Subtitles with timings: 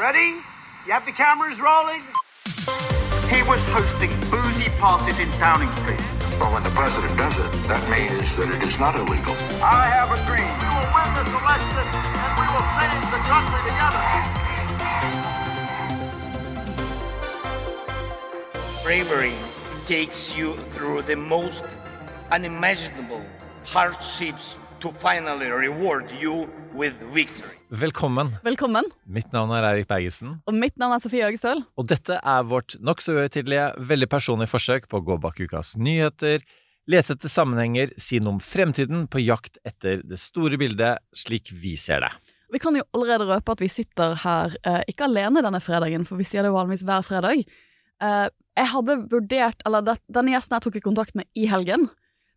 [0.00, 0.40] Ready?
[0.86, 2.00] You have the cameras rolling?
[3.28, 6.00] He was hosting boozy parties in Downing Street.
[6.40, 9.36] Well, when the president does it, that means that it is not illegal.
[9.60, 10.48] I have a dream.
[10.56, 11.84] We will win this election
[12.16, 14.00] and we will change the country together.
[18.82, 19.36] Bravery
[19.84, 21.64] takes you through the most
[22.30, 23.22] unimaginable
[23.66, 27.56] hardships to finally reward you with victory.
[27.70, 28.32] Velkommen.
[28.42, 28.84] Velkommen.
[29.06, 31.62] Mitt navn er Eirik Bergesen, Og mitt navn er Sofie Høgestøl.
[31.76, 36.40] og dette er vårt nokså uhøytidelige, veldig personlige forsøk på å gå bak ukas nyheter,
[36.90, 41.76] lete etter sammenhenger, si noe om fremtiden, på jakt etter det store bildet slik vi
[41.76, 42.10] ser det.
[42.50, 46.18] Vi kan jo allerede røpe at vi sitter her eh, ikke alene denne fredagen, for
[46.18, 47.44] vi sier det vanligvis hver fredag.
[48.02, 51.86] Eh, jeg hadde vurdert, eller det, Denne gjesten jeg tok i kontakt med i helgen.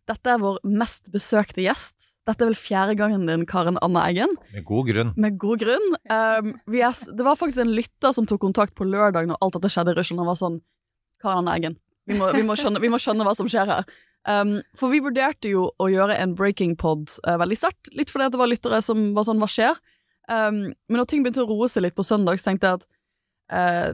[0.06, 2.13] Dette er vår mest besøkte gjest.
[2.24, 4.30] Dette er vel fjerde gangen din, Karen Anna Eggen.
[4.54, 5.10] Med god grunn.
[5.20, 5.90] Med god grunn.
[6.08, 9.58] Um, vi er, det var faktisk en lytter som tok kontakt på lørdag når alt
[9.58, 10.62] dette skjedde i Russland, og var sånn
[11.20, 11.76] Karen Anna Eggen,
[12.08, 13.84] vi må, vi, må skjønne, vi må skjønne hva som skjer her.
[14.24, 18.30] Um, for vi vurderte jo å gjøre en breaking pod uh, veldig sterkt, litt fordi
[18.30, 19.80] at det var lyttere som var sånn Hva skjer?
[20.32, 22.86] Um, men når ting begynte å roe seg litt på søndag, så tenkte jeg at
[23.52, 23.90] uh,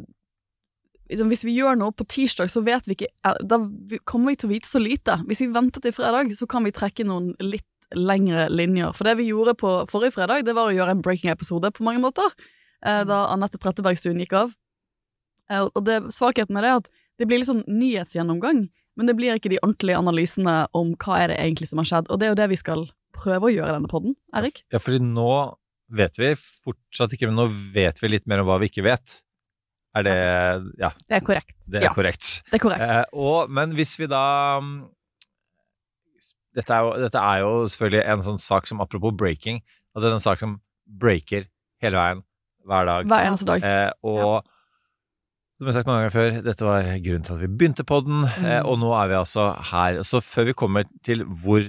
[1.11, 3.59] liksom, hvis vi gjør noe på tirsdag, så vet vi ikke Da
[4.07, 5.19] kommer vi til å vite så lite.
[5.27, 8.93] Hvis vi venter til fredag, så kan vi trekke noen litt lengre linjer.
[8.95, 12.01] For det vi gjorde på forrige fredag, det var å gjøre en breaking-episode på mange
[12.03, 12.31] måter.
[12.85, 14.55] eh, Da Anette Trettebergstuen gikk av.
[15.51, 19.35] Eh, Og det, svakheten med det er at det blir liksom nyhetsgjennomgang, men det blir
[19.37, 22.07] ikke de ordentlige analysene om hva er det egentlig som har skjedd.
[22.11, 24.63] Og det er jo det vi skal prøve å gjøre i denne podden, Erik.
[24.73, 25.57] Ja, fordi nå
[25.91, 29.21] vet vi fortsatt ikke, men nå vet vi litt mer om hva vi ikke vet.
[29.97, 30.17] Er det
[30.79, 31.57] Ja, Det er korrekt.
[31.69, 31.93] det er Ja.
[31.95, 32.43] korrekt.
[32.51, 32.81] Det er korrekt.
[32.81, 34.89] Eh, og, men hvis vi da mm,
[36.57, 39.61] dette er, jo, dette er jo selvfølgelig en sånn sak som apropos breaking,
[39.95, 40.57] at det er en sak som
[40.87, 41.45] breaker
[41.83, 42.23] hele veien,
[42.67, 43.07] hver dag.
[43.11, 43.63] Hver eneste dag.
[43.65, 44.43] Eh, og
[45.61, 48.01] som jeg har sagt mange ganger før, dette var grunnen til at vi begynte på
[48.07, 48.67] den, eh, Mm.
[48.71, 50.03] og nå er vi altså her.
[50.03, 51.61] Så før vi kommer til hvor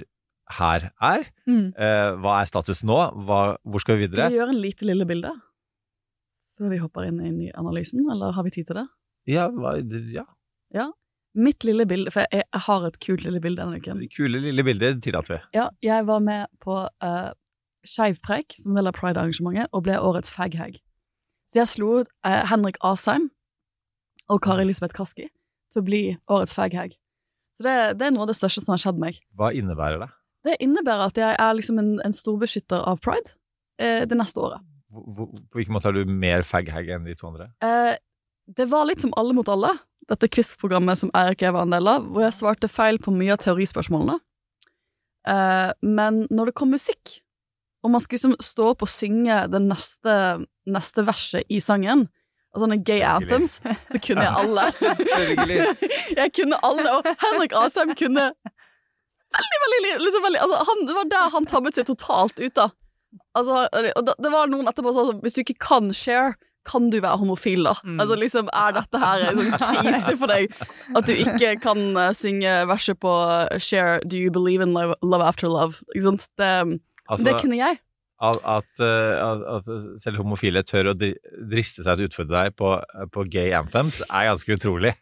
[0.58, 1.74] her er, Mm.
[1.78, 4.28] eh, hva er status nå, hva, hvor skal vi videre?
[4.28, 5.32] Skal vi gjøre en lite lille bilde?
[6.58, 8.88] Før vi hopper inn i analysen, eller har vi tid til det?
[9.28, 9.76] Ja, hva,
[10.74, 10.92] ja,
[11.34, 14.02] Mitt lille bilde, for jeg, jeg har et kult lille bilde denne uken.
[14.04, 15.40] det kule lille bildet tillater vi.
[15.56, 17.30] Ja, jeg var med på uh,
[17.88, 20.82] Skeivpreik som del av Pride-arrangementet, og ble årets faghag.
[21.48, 23.30] Så jeg slo ut uh, Henrik Asheim
[24.32, 25.30] og Kari Elisabeth Kaski
[25.72, 26.98] til å bli årets faghag.
[27.56, 29.22] Så det, det er noe av det største som har skjedd meg.
[29.40, 30.10] Hva innebærer det?
[30.48, 33.32] Det innebærer at jeg er liksom en, en storbeskytter av pride
[33.80, 34.68] uh, det neste året.
[34.92, 37.48] Hvor, på hvilken måte er du mer faghag enn de to andre?
[37.64, 37.96] Uh,
[38.52, 39.72] det var litt som Alle mot alle,
[40.10, 43.36] dette quiz-programmet som Eirik jeg var en del av, hvor jeg svarte feil på mye
[43.36, 44.18] av teorispørsmålene.
[45.30, 47.20] Eh, men når det kom musikk,
[47.82, 50.16] og man skulle liksom stå opp og synge det neste,
[50.70, 52.08] neste verset i sangen,
[52.52, 54.66] og sånne gay anthems, så kunne jeg alle.
[56.20, 58.26] Jeg kunne alle, og Henrik Asheim kunne
[59.32, 62.68] veldig, veldig, liksom veldig altså, han, Det var der han tabbet seg totalt ut, da.
[63.40, 66.36] Altså, det, det var noen etterpå som sa sånn Hvis du ikke kan share,
[66.68, 67.74] kan du være homofil, da?
[67.84, 68.00] Mm.
[68.04, 70.54] Altså liksom, Er dette her en sånn krise for deg?
[70.98, 74.98] At du ikke kan uh, synge verset på eh, Share Do you believe in love,
[75.02, 75.82] love after love?
[75.96, 76.28] Ikke sant?
[76.38, 76.80] Det,
[77.12, 77.80] Altså, det kunne jeg.
[78.22, 79.70] at, at, eh, at,
[80.00, 82.76] selv homofile tør å driste seg til å utfordre deg på,
[83.12, 84.94] på gay anthems, er ganske utrolig.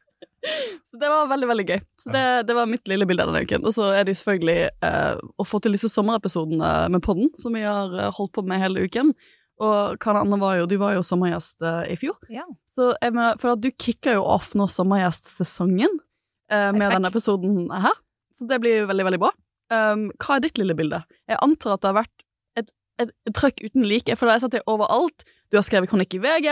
[0.90, 1.81] Så det var veldig, veldig gøy.
[2.02, 3.66] Så det, det var mitt lille bilde denne uken.
[3.68, 7.53] Og så er det jo selvfølgelig eh, å få til disse sommerepisodene med podden, som
[7.53, 9.12] vi har eh, holdt på med hele uken.
[9.59, 12.16] Og Karanne var jo, du var jo sommergjest eh, i fjor.
[12.31, 12.46] Ja.
[12.70, 17.68] Så jeg mener, for at du kicker jo off nå sommergjestsesongen uh, med denne episoden
[17.74, 17.98] her.
[18.36, 19.34] Så det blir jo veldig, veldig bra.
[19.69, 21.02] Um, hva er ditt lille bilde?
[21.30, 22.25] Jeg antar at det har vært
[22.62, 22.72] et,
[23.03, 25.28] et, et trøkk uten like, for da har jeg sett det overalt.
[25.52, 26.50] Du har skrevet kronikk i VG,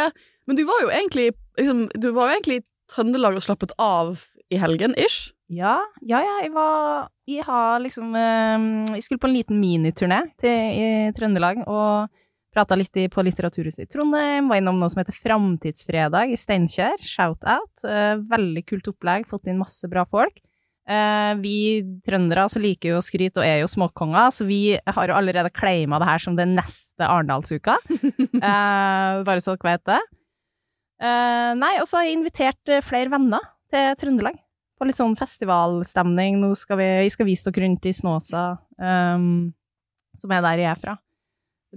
[0.50, 4.20] men du var jo egentlig liksom, Du var jo egentlig i Trøndelag og slappet av
[4.52, 5.34] i helgen, ish.
[5.52, 10.56] Ja, ja, ja, jeg var Jeg har liksom Jeg skulle på en liten miniturné til
[10.76, 12.12] i Trøndelag og
[12.58, 14.50] prata litt på Litteraturhuset i Trondheim.
[14.50, 16.98] Var innom noe som heter Framtidsfredag i Steinkjer.
[17.06, 17.86] Shout-out.
[17.86, 19.28] Eh, veldig kult opplegg.
[19.30, 20.40] Fått inn masse bra folk.
[20.88, 25.12] Eh, vi trøndere så liker jo å skryte og er jo småkonger, så vi har
[25.12, 27.78] jo allerede claima det her som den neste Arendalsuka.
[27.94, 30.02] eh, bare så dere vet det.
[30.98, 34.40] Nei, og så har jeg invitert flere venner til Trøndelag.
[34.82, 36.40] På litt sånn festivalstemning.
[36.42, 38.48] Nå skal vi, vi skal vise dere rundt i Snåsa,
[38.82, 39.52] um,
[40.18, 40.96] som er der jeg er fra.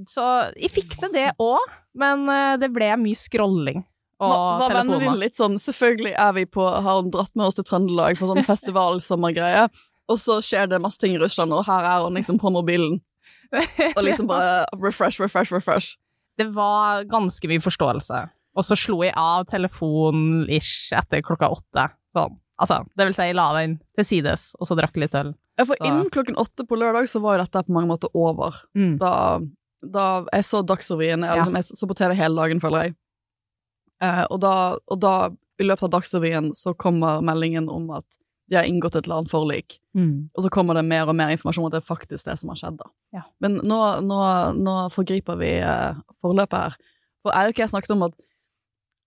[0.09, 0.25] Så
[0.57, 1.65] jeg fikk til det òg,
[1.99, 3.83] men eh, det ble mye scrolling
[4.21, 7.47] og Var, var vennene dine litt sånn Selvfølgelig er vi på Har hun dratt med
[7.47, 9.63] oss til Trøndelag på sånn festivalsommergreie,
[10.13, 12.99] og så skjer det masse ting i Russland, og her er hun liksom på mobilen.
[13.97, 15.95] Og liksom bare refresh, refresh, refresh.
[16.39, 18.21] Det var ganske mye forståelse.
[18.59, 21.87] Og så slo jeg av telefonen-ish etter klokka åtte.
[22.17, 22.37] Sånn.
[22.61, 25.33] Altså, det vil si, jeg la den til sides, og så drakk litt øl.
[25.59, 28.09] Ja, For Så- innen klokken åtte på lørdag så var jo dette på mange måter
[28.15, 28.57] over.
[28.77, 28.99] Mm.
[28.99, 29.41] Da,
[29.81, 32.97] da jeg så Dagsrevyen, jeg, liksom, jeg så på TV hele dagen, føler jeg.
[34.05, 34.55] Eh, og, da,
[34.91, 35.15] og da,
[35.61, 39.31] i løpet av Dagsrevyen, så kommer meldingen om at de har inngått et eller annet
[39.31, 39.79] forlik.
[39.95, 40.31] Mm.
[40.35, 42.51] Og så kommer det mer og mer informasjon om at det er faktisk det som
[42.51, 42.81] har skjedd.
[42.81, 42.89] da.
[43.15, 43.23] Ja.
[43.45, 44.23] Men nå, nå,
[44.59, 46.81] nå forgriper vi eh, forløpet her.
[47.23, 48.17] For Eirik og jeg snakket om at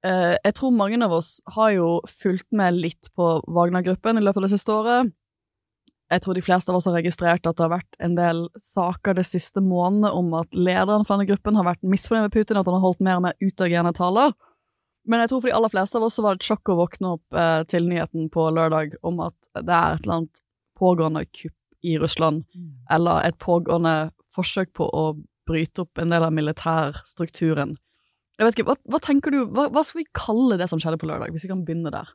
[0.08, 4.40] eh, jeg tror mange av oss har jo fulgt med litt på Wagner-gruppen i løpet
[4.40, 5.12] av det siste året.
[6.14, 9.18] Jeg tror de fleste av oss har registrert at det har vært en del saker
[9.18, 12.70] det siste månedene om at lederen for denne gruppen har vært misfornøyd med Putin, at
[12.70, 14.36] han har holdt mer og mer utagerende taler.
[15.10, 16.78] Men jeg tror for de aller fleste av oss så var det et sjokk å
[16.80, 20.44] våkne opp eh, til nyheten på lørdag om at det er et eller annet
[20.80, 22.46] pågående kupp i Russland,
[22.96, 25.04] eller et pågående forsøk på å
[25.48, 27.76] bryte opp en del av militærstrukturen.
[28.40, 31.02] Jeg vet ikke, hva, hva tenker du, hva, hva skal vi kalle det som skjedde
[31.02, 32.14] på lørdag, hvis vi kan begynne der?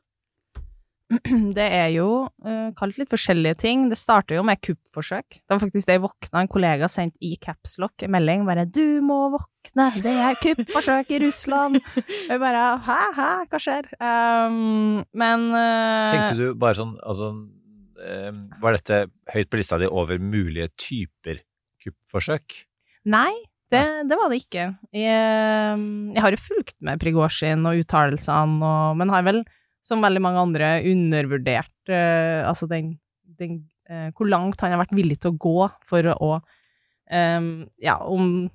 [1.57, 2.09] Det er jo
[2.45, 3.87] uh, kalt litt forskjellige ting.
[3.89, 5.39] Det starter jo med kuppforsøk.
[5.39, 6.43] Det var faktisk det jeg våkna.
[6.43, 11.21] En kollega sendte i capslock en melding bare 'Du må våkne, det er kuppforsøk i
[11.25, 11.81] Russland'.
[11.81, 17.33] Og jeg bare 'hæ, hæ, hva skjer?' Um, men uh, Tenkte du bare sånn altså,
[17.33, 21.41] um, Var dette høyt på lista di over mulige typer
[21.81, 22.65] kuppforsøk?
[23.09, 23.33] Nei,
[23.73, 24.65] det, det var det ikke.
[24.93, 25.83] Jeg, eh,
[26.15, 29.43] jeg har jo fulgt med Prigozjin og uttalelsene, men har vel,
[29.89, 32.93] som veldig mange andre, undervurdert uh, altså den,
[33.39, 37.49] den uh, Hvor langt han har vært villig til å gå for å um,
[37.81, 38.49] Ja, om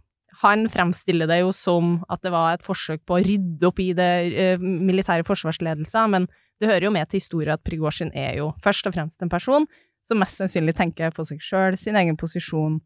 [0.45, 3.93] Han fremstiller det jo som at det var et forsøk på å rydde opp i
[3.99, 6.31] det uh, militære forsvarsledelsen, men
[6.63, 9.67] det hører jo med til historien at Prigozjin er jo først og fremst en person
[10.07, 12.79] som mest sannsynlig tenker på seg sjøl, sin egen posisjon.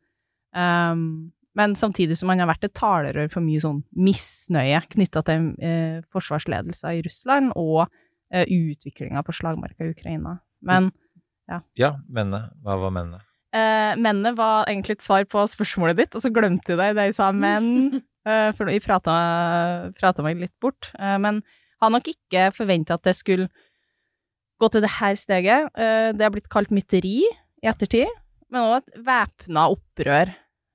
[0.57, 5.49] Um, men samtidig som han har vært et talerør for mye sånn misnøye knytta til
[5.65, 7.97] eh, forsvarsledelsen i Russland og eh,
[8.31, 10.39] utviklinga på slagmarka i Ukraina.
[10.63, 10.91] Men
[11.49, 12.51] Ja, ja mennene.
[12.63, 13.23] Hva var mennene?
[13.57, 17.15] eh, mennene var egentlig et svar på spørsmålet ditt, og så glemte jeg det jeg
[17.17, 19.15] sa men, eh, for jeg prata,
[20.23, 20.91] meg litt bort.
[20.99, 21.41] Eh, men
[21.81, 23.49] har nok ikke forventa at det skulle
[24.61, 25.71] gå til det her steget.
[25.79, 28.11] Eh, det har blitt kalt mytteri i ettertid,
[28.53, 30.35] men òg et væpna opprør.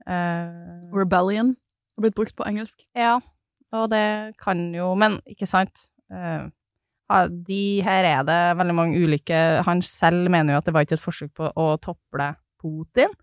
[0.09, 1.53] Eh, Rebellion
[1.95, 2.81] har blitt brukt på engelsk.
[2.97, 3.19] ja,
[3.73, 5.87] og det kan jo Men ikke sant?
[6.11, 6.49] Eh,
[7.29, 9.37] de her er det veldig mange ulike
[9.67, 12.33] Han selv mener jo at det var ikke et forsøk på å tople
[12.63, 13.13] Putin.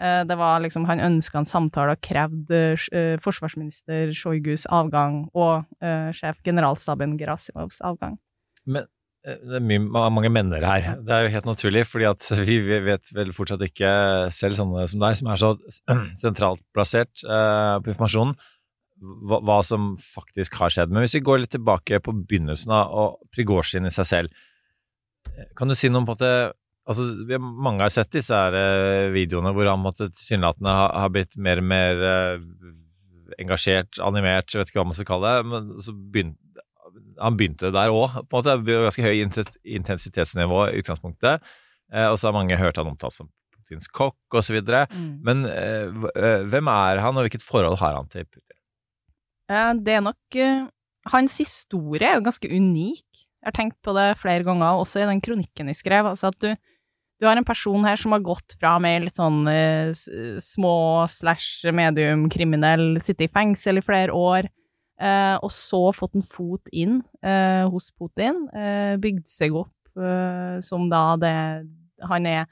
[0.00, 2.60] Eh, det var liksom Han ønska en samtale og krevde
[2.92, 8.16] eh, forsvarsminister Sjojgus avgang og eh, sjef generalstaben Gerasimovs avgang.
[8.64, 8.88] Men
[9.20, 10.94] det er mye, mange menner her.
[11.04, 12.56] Det er jo helt naturlig, fordi at vi
[12.86, 13.90] vet vel fortsatt ikke
[14.32, 15.50] selv sånne som deg, som er så
[16.22, 18.32] sentralt plassert på informasjonen,
[19.00, 20.92] hva, hva som faktisk har skjedd.
[20.92, 24.40] Men hvis vi går litt tilbake på begynnelsen av og Prigozjin i seg selv,
[25.34, 26.32] eh, kan du si noe om på en måte
[26.90, 27.04] Altså,
[27.38, 31.60] mange har sett disse her eh, videoene hvor han måtte tilsynelatende har, har blitt mer
[31.60, 32.40] og mer eh,
[33.38, 36.64] engasjert, animert, jeg vet ikke hva man skal kalle det, men så begynte
[37.20, 38.80] han begynte der òg, på en måte.
[38.88, 39.20] Ganske høy
[39.76, 41.44] intensitetsnivå i utgangspunktet.
[41.92, 44.58] Eh, og så har mange hørt han omtalt som Putins kokk osv.
[45.28, 48.56] Men eh, hv- eh, hvem er han, og hvilket forhold har han til Putin?
[49.50, 50.66] Eh, Det er nok eh,
[51.10, 53.06] Hans historie er jo ganske unik.
[53.40, 56.06] Jeg har tenkt på det flere ganger, også i den kronikken jeg skrev.
[56.10, 56.50] Altså at du,
[57.20, 59.90] du har en person her som har gått fra med litt sånn eh,
[60.44, 60.74] små
[61.08, 64.50] slash medium kriminell, sitte i fengsel i flere år,
[65.00, 68.44] eh, og så fått en fot inn eh, hos Putin,
[69.00, 69.74] bygd seg opp
[70.62, 71.34] som da det
[72.08, 72.44] han er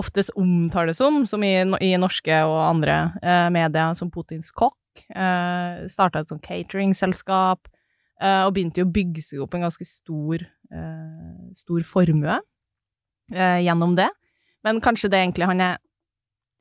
[0.00, 1.52] oftest omtales som, som i,
[1.84, 2.94] i norske og andre
[3.52, 4.78] medier, som Putins kokk.
[5.08, 7.60] Eh, Starta et sånt cateringselskap,
[8.20, 10.38] eh, og begynte jo å bygge seg opp en ganske stor,
[10.72, 12.40] eh, stor formue
[13.30, 14.10] gjennom det.
[14.64, 15.78] Men kanskje det egentlig han er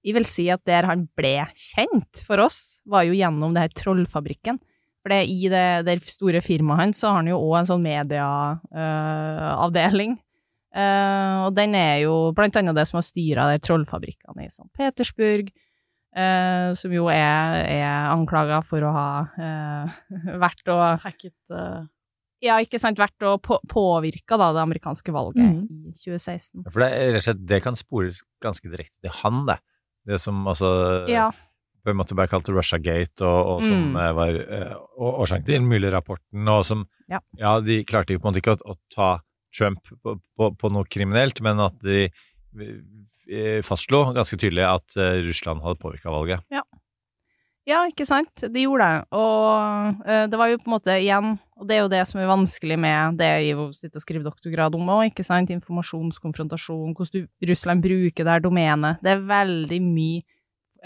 [0.05, 3.69] Jeg vil si at der han ble kjent for oss, var jo gjennom det her
[3.75, 4.60] Trollfabrikken.
[5.03, 10.17] For i det, det store firmaet hans så har han jo òg en sånn medieavdeling.
[10.69, 14.67] Uh, og den er jo blant annet det som har styra trollfabrikkene i St.
[14.77, 15.50] Petersburg,
[16.16, 20.01] eh, som jo er, er anklaga for å ha eh,
[20.46, 21.86] vært og Hacket uh...
[22.39, 25.89] Ja, ikke sant, vært og på, påvirka da det amerikanske valget mm.
[25.89, 26.63] i 2016.
[26.72, 29.58] For det, rett og slett, det kan spores ganske direkte til han, det.
[30.08, 30.70] Det som altså
[31.12, 31.25] Ja.
[31.84, 33.98] på en måte ble kalt Russiagate, og, og som Mm.
[34.00, 34.72] eh, var eh,
[35.10, 37.20] årsaken til den mulige rapporten, og som Ja.
[37.60, 39.10] de klarte på en måte ikke å, å ta
[39.51, 42.08] Trump på, på, på noe kriminelt, men at de
[43.66, 46.46] fastslo ganske tydelig at eh, Russland hadde påvirka valget.
[47.70, 48.46] Ja, ikke sant?
[48.50, 49.04] De gjorde det.
[49.20, 52.22] Og eh, det var jo på en måte igjen Og det er jo det som
[52.22, 55.52] er vanskelig med det Ivo sitter og skriver doktorgrad om òg, ikke sant?
[55.54, 59.02] Informasjonskonfrontasjon, hvordan Russland bruker det her domenet.
[59.04, 60.22] Det er veldig mye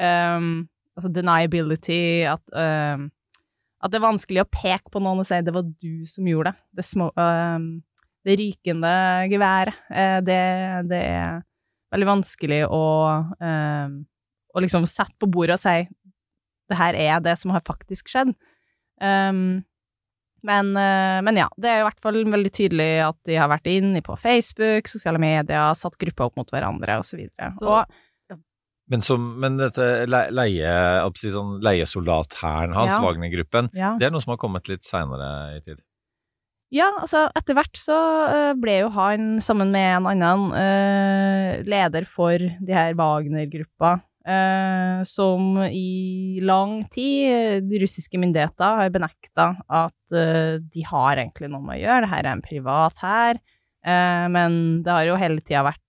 [0.01, 0.53] um,
[0.93, 3.07] Altså deniability, at um,
[3.81, 6.51] At det er vanskelig å peke på noen og si 'det var du som gjorde
[6.51, 6.59] det'.
[6.77, 7.83] Det, små, ehm,
[8.23, 8.93] det rykende
[9.27, 9.75] geværet.
[9.91, 10.43] Eh, det,
[10.87, 11.41] det er
[11.93, 12.81] veldig vanskelig å,
[13.41, 13.93] eh,
[14.55, 15.87] å liksom sette på bordet og si
[16.71, 18.31] det her er det som har faktisk skjedd.
[19.01, 19.63] Um,
[20.43, 23.67] men, eh, men ja, det er i hvert fall veldig tydelig at de har vært
[23.71, 27.51] inne på Facebook, sosiale medier, satt grupper opp mot hverandre, og så videre.
[27.55, 28.39] Så- Og
[28.89, 30.71] Men, som, men dette le- leie,
[31.15, 32.99] sånn, leiesoldathæren hans, Ja.
[33.01, 33.93] Wagner-gruppen, ja.
[33.97, 35.79] det er noe som har kommet litt seinere i tid.
[36.73, 37.95] Ja, altså etter hvert så
[38.31, 45.03] eh, ble jo han sammen med en annen eh, leder for de her Wagner-gruppa, eh,
[45.05, 51.51] som i lang tid eh, de russiske myndigheter har benekta at eh, de har egentlig
[51.53, 53.43] noe med å gjøre, det her er en privat hær,
[53.85, 55.81] eh, men det har jo hele tida vært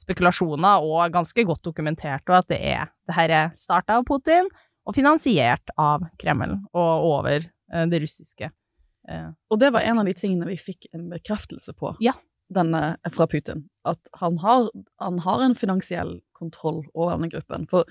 [0.00, 4.46] spekulasjoner og ganske godt dokumentert, og at det er det er starta av Putin
[4.86, 7.46] og finansiert av Kreml og over
[7.90, 8.52] det russiske.
[9.08, 12.12] Eh, Og det var en av de tingene vi fikk en bekreftelse på Ja.
[12.52, 13.68] denne, fra Putin.
[13.84, 17.68] At han har, han har en finansiell kontroll over denne gruppen.
[17.70, 17.84] For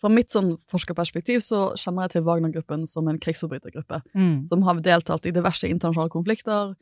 [0.00, 4.00] fra mitt sånn forskerperspektiv så kjenner jeg til Wagner-gruppen som en krigsforbrytergruppe.
[4.48, 6.74] Som har deltatt i diverse internasjonale konflikter.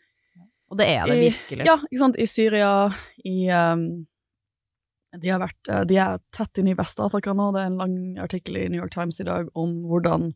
[0.71, 1.67] Og det er det I- virkelig.
[1.67, 2.17] Ja, ikke sant.
[2.17, 2.93] I Syria,
[3.25, 4.07] i um,
[5.19, 7.53] de, har vært, eh, de er tett inne i Vest-Afrika nå.
[7.55, 10.35] Det er en lang artikkel i New York Times i dag om hvordan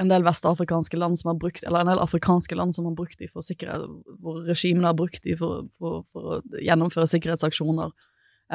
[0.00, 3.18] en del vestafrikanske land som har brukt, eller en del afrikanske land som har brukt
[3.20, 3.84] de for sikkerhet,
[4.22, 7.92] hvor regimene har brukt de for, for, for å gjennomføre sikkerhetsaksjoner,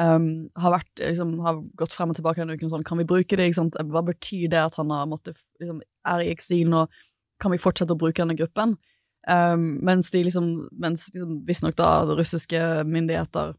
[0.00, 0.28] um,
[0.60, 3.50] har, vært, liksom, har gått frem og tilbake denne uken sånn, kan vi bruke det?
[3.56, 5.80] Hva betyr det at han har måttet, liksom,
[6.12, 6.86] er i eksil nå,
[7.40, 8.76] kan vi fortsette å bruke denne gruppen?
[9.28, 13.56] Um, mens de liksom, mens liksom, da russiske myndigheter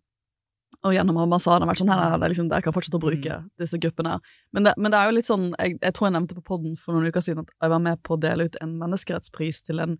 [0.83, 3.77] og gjennom ambassaden vært sånn her, det er liksom, jeg kan fortsette å bruke disse
[3.77, 4.15] gruppene.
[4.55, 6.73] Men det, men det er jo litt sånn, jeg, jeg tror jeg nevnte på podden
[6.81, 9.83] for noen uker siden at jeg var med på å dele ut en menneskerettspris til
[9.83, 9.93] en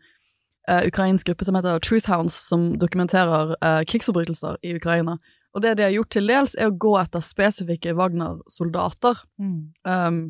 [0.69, 5.19] uh, ukrainsk gruppe som heter Truth Hounds, som dokumenterer uh, krigsforbrytelser i Ukraina.
[5.53, 9.73] Og det de har gjort til dels, er å gå etter spesifikke Wagner-soldater Mm.
[9.85, 10.21] um,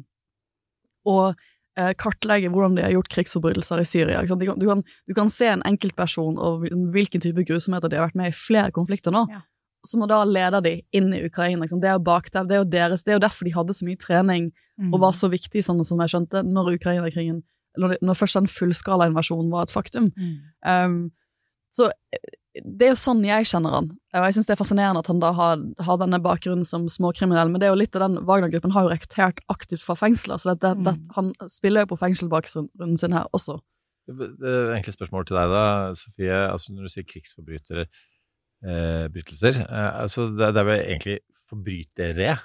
[1.08, 1.38] og
[1.80, 4.20] uh, kartlegge hvordan de har gjort krigsforbrytelser i Syria.
[4.28, 8.34] Du, kan, du kan se en enkeltperson og hvilken type grusomheter de har vært med
[8.34, 9.42] i flere konflikter nå, Ja.
[9.88, 11.62] Som da leder de inn i Ukraina.
[11.64, 11.80] Liksom.
[11.82, 13.86] Det er jo bakdev, det er jo deres, det er jo derfor de hadde så
[13.88, 14.94] mye trening Mm.
[14.96, 17.44] og var så viktig, sånn som jeg skjønte, når Ukraina-krigen
[17.78, 20.08] når, når først den fullskala-invasjonen var et faktum.
[20.18, 20.32] Mm.
[20.66, 21.12] Um,
[21.72, 21.92] så
[22.56, 25.22] det er jo sånn jeg kjenner han, og jeg syns det er fascinerende at han
[25.22, 28.74] da har, har denne bakgrunnen som småkriminell, men det er jo litt av den Wagner-gruppen
[28.76, 31.06] har jo rekruttert aktivt fra fengsler, så det, det, det, Mm.
[31.16, 33.60] han spiller jo på fengselbakgrunnen sin her også.
[34.08, 35.64] Det det er egentlig et spørsmål til deg, da,
[35.96, 36.40] Sofie.
[36.52, 37.86] Altså, når du sier krigsforbrytere,
[38.66, 42.38] eh, brytelser, eh, altså, det, det er vel egentlig forbrytere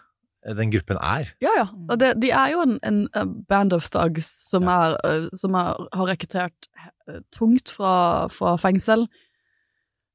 [0.54, 1.30] den gruppen er?
[1.42, 1.66] Ja, ja.
[1.90, 5.56] Og det, de er jo en, en, eh, band of thugs som, er, eh, som
[5.58, 6.68] er, har rekruttert
[7.08, 9.06] eh, tungt fra, fra fengsel.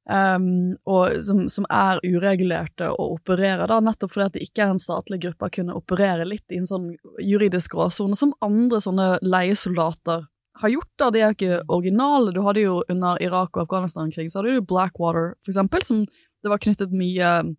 [0.02, 4.72] Um, og som, som er uregulerte og opererer da, nettopp fordi at det ikke er
[4.72, 6.88] en statlig gruppe, å kunne operere litt i en sånn
[7.22, 10.24] juridisk gråsone som andre sånne leiesoldater
[10.60, 10.90] har gjort.
[10.98, 12.32] da, De er jo ikke originale.
[12.34, 16.04] Du hadde jo under Irak og Afghanistan-krig, så hadde du Blackwater, for eksempel, som
[16.42, 17.54] det var knyttet mye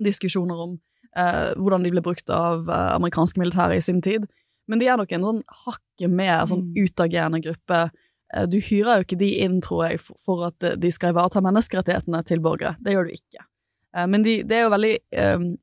[0.00, 0.76] diskusjoner om
[1.16, 4.26] eh, hvordan de ble brukt av eh, amerikanske militære i sin tid.
[4.70, 6.86] Men de er nok en sånn hakket mer sånn Mm.
[6.86, 7.90] utagerende gruppe.
[8.34, 11.10] Eh, du hyrer jo ikke de inn, tror jeg, for, for at eh, de skal
[11.14, 12.76] ivareta menneskerettighetene til borgere.
[12.80, 13.44] Det gjør du ikke.
[13.96, 14.94] Eh, men de, det er jo veldig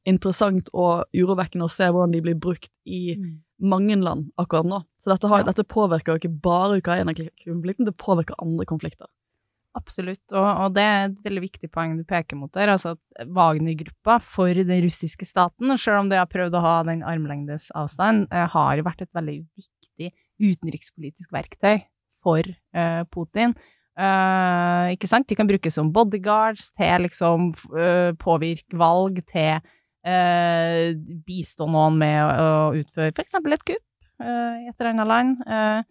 [0.06, 3.16] interessant og urovekkende å se hvordan de blir brukt i
[3.60, 4.82] mange land akkurat nå.
[5.02, 5.48] Så dette, har, Ja.
[5.52, 9.08] dette påvirker jo ikke bare Ukraina-konflikten, det påvirker andre konflikter.
[9.78, 12.72] Absolutt, og, og det er et veldig viktig poeng du peker mot der.
[12.74, 17.04] Altså at Wagner-gruppa for den russiske staten, selv om de har prøvd å ha den
[17.06, 20.12] armlengdes avstand, eh, har vært et veldig viktig
[20.42, 21.84] utenrikspolitisk verktøy
[22.26, 23.54] for eh, Putin.
[23.98, 25.28] Eh, ikke sant?
[25.30, 29.62] De kan brukes som bodyguards til liksom eh, påvirke valg, til
[30.08, 30.94] eh,
[31.28, 33.84] bistå noen med å, å utføre eksempel et kupp
[34.24, 35.44] eh, i et eller annet land.
[35.48, 35.82] Eh,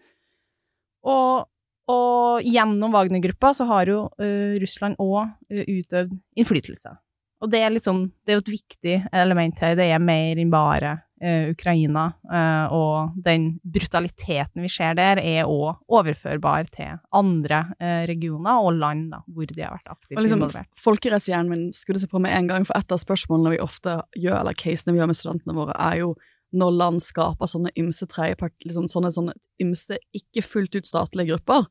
[1.07, 1.47] og
[1.87, 6.97] og gjennom Wagner-gruppa så har jo eh, Russland òg utøvd innflytelse.
[7.45, 9.77] Og det er litt sånn, det er jo et viktig element her.
[9.79, 12.07] Det er mer enn bare eh, Ukraina.
[12.29, 18.77] eh, og den brutaliteten vi ser der, er òg overførbar til andre eh, regioner og
[18.81, 20.71] land da, hvor de har vært aktivt liksom, involvert.
[20.85, 24.41] Folkerettshjernen min skulle se på med en gang, for et av spørsmålene vi ofte gjør,
[24.43, 26.15] eller casene vi gjør med studentene våre, er jo
[26.57, 31.67] når land skaper sånne ymse liksom sånne, sånne ymse ikke fullt ut statlige grupper,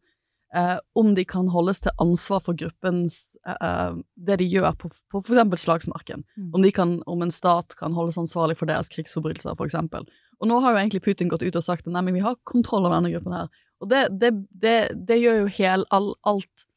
[0.56, 3.98] eh, om de kan holdes til ansvar for gruppens eh, eh,
[4.28, 6.24] det de gjør på, på eksempel slagsmarken.
[6.38, 6.52] Mm.
[6.54, 10.08] Om, de kan, om en stat kan holdes ansvarlig for deres krigsforbrytelser, for eksempel.
[10.42, 12.40] Og nå har jo egentlig Putin gått ut og sagt at nei, men vi har
[12.48, 13.52] kontroll over denne gruppen her.
[13.84, 16.68] Og det, det, det, det gjør jo hel, all, alt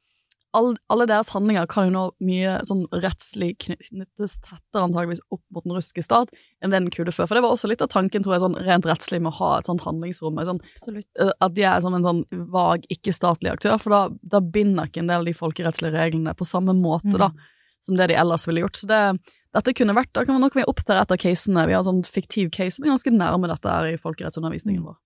[0.58, 5.64] all, Alle deres handlinger kan jo nå mye sånn rettslig knyttes tettere antageligvis opp mot
[5.66, 7.28] den russiske stat enn det den kunne før.
[7.30, 9.50] For det var også litt av tanken, tror jeg, sånn rent rettslig med å ha
[9.58, 10.40] et sånt handlingsrom.
[10.48, 14.02] Sånn, eh, at de er sånn en sånn vag, ikke-statlig aktør, for da,
[14.36, 17.18] da binder ikke en del av de folkerettslige reglene på samme måte Mm.
[17.18, 17.30] da,
[17.80, 18.76] som det de ellers ville gjort.
[18.76, 19.02] Så det,
[19.54, 21.66] dette kunne vært, da kan vi nok vi oppdatere et av casene.
[21.66, 24.96] Vi har en sånn fiktiv case, men ganske nærme dette her i folkerettsundervisningen vår.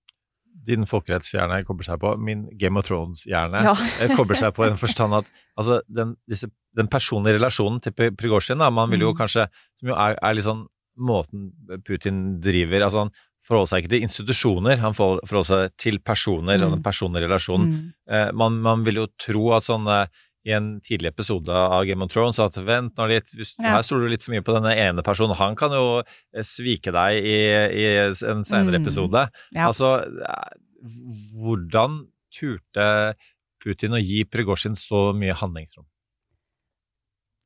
[0.65, 2.17] Din folkerettshjerne kobler seg på.
[2.17, 3.73] Min Game of Thrones-hjerne Ja.
[3.99, 5.25] eh, kobler seg på i den forstand at
[5.57, 9.17] altså, den, disse, den personlige relasjonen til Pri- Prigozjin, man vil jo Mm.
[9.17, 9.47] kanskje
[9.79, 10.67] Som jo er, er litt sånn
[10.97, 11.51] måten
[11.83, 13.11] Putin driver altså Han
[13.43, 16.75] forholder seg ikke til institusjoner, han forholder seg til personer og Mm.
[16.75, 17.67] den personlige relasjonen.
[17.73, 17.93] Mm.
[18.07, 20.07] Eh, man, man vil jo tro at sånne
[20.45, 23.77] i en tidlig episode av Game of Thrones at vent nå litt, hvis, Ja.
[23.77, 26.91] her stoler du litt for mye på denne ene personen, han kan jo eh, svike
[26.91, 27.37] deg i,
[27.79, 28.83] i en senere Mm.
[28.85, 29.29] episode.
[29.55, 29.67] Ja.
[29.69, 30.57] Altså, eh,
[31.39, 33.15] hvordan turte
[33.63, 35.85] Putin å gi Prigozjin så mye handlingsrom?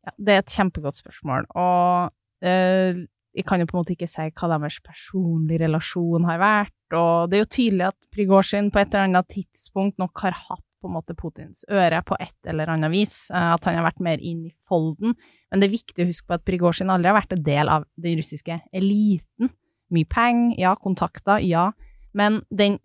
[0.08, 2.12] Ja, det er et kjempegodt spørsmål, og
[2.42, 3.06] eh,
[3.38, 7.30] jeg kan jo på en måte ikke si hva deres personlige relasjon har vært, og
[7.30, 10.91] det er jo tydelig at Prigozjin på et eller annet tidspunkt nok har hatt på
[10.94, 14.24] en måte Putins øre på et eller annet vis, eh, at han har vært mer
[14.24, 15.17] inn i folden,
[15.51, 17.88] men det er viktig å huske på at Prigozjin aldri har vært en del av
[18.00, 19.51] den russiske eliten.
[19.94, 21.70] Mye penger, ja, kontakter, ja,
[22.15, 22.79] men den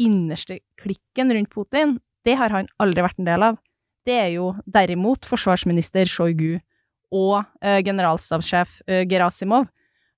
[0.00, 3.58] innerste klikken rundt Putin, det har han aldri vært en del av.
[4.04, 6.58] Det er jo derimot forsvarsminister Sjojgu
[7.14, 9.68] og eh, generalstabssjef eh, Gerasimov.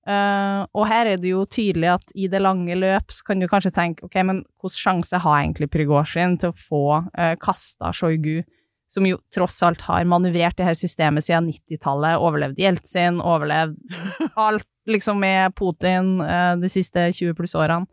[0.07, 3.47] Eh, og her er det jo tydelig at i det lange løp så kan du
[3.51, 8.45] kanskje tenke ok, men hvilken sjanse har egentlig Prigozjin til å få uh, kasta Shoigu,
[8.87, 13.75] som jo tross alt har manøvrert det her systemet siden 90-tallet, overlevd Jeltsin, overlevd
[14.47, 17.89] alt liksom med Putin uh, de siste 20 pluss årene.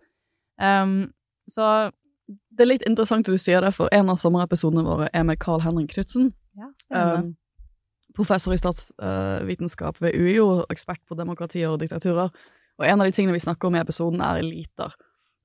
[0.62, 1.10] Um,
[1.50, 1.90] så
[2.54, 5.42] Det er litt interessant at du sier det, for en av sommerepisodene våre er med
[5.42, 6.30] Carl Henrik Knutsen.
[6.54, 7.34] ja, spennende.
[7.34, 7.43] Um,
[8.14, 12.30] professor i statsvitenskap ved UiO, ekspert på demokratier og diktaturer.
[12.78, 14.94] Og en av de tingene vi snakker om i episoden, er eliter.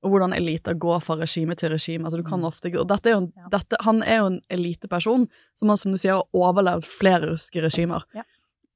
[0.02, 2.06] Og hvordan eliter går fra regime til regime.
[2.08, 3.42] Altså, du kan ofte, og dette er jo en, Mm.
[3.44, 3.48] Ja.
[3.58, 7.60] dette, han er jo en eliteperson som har, som du sier, har overlevd flere russiske
[7.62, 8.02] regimer.
[8.14, 8.22] Ja.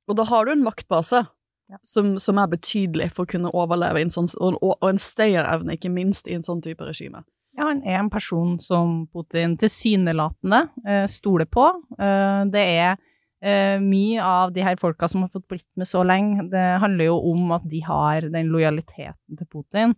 [0.08, 1.26] Og da har du en maktbase
[1.70, 1.78] Ja.
[1.82, 5.78] som, som er betydelig for å kunne overleve, i en sånn, og, og en stayerevne,
[5.78, 7.24] ikke minst, i en sånn type regime.
[7.56, 11.64] Ja, han er en person som Putin tilsynelatende eh, stoler på.
[11.98, 12.96] Eh, det er
[13.44, 16.48] eh, mye av de her folka som har fått blitt med så lenge.
[16.52, 19.94] Det handler jo om at de har den lojaliteten til Putin.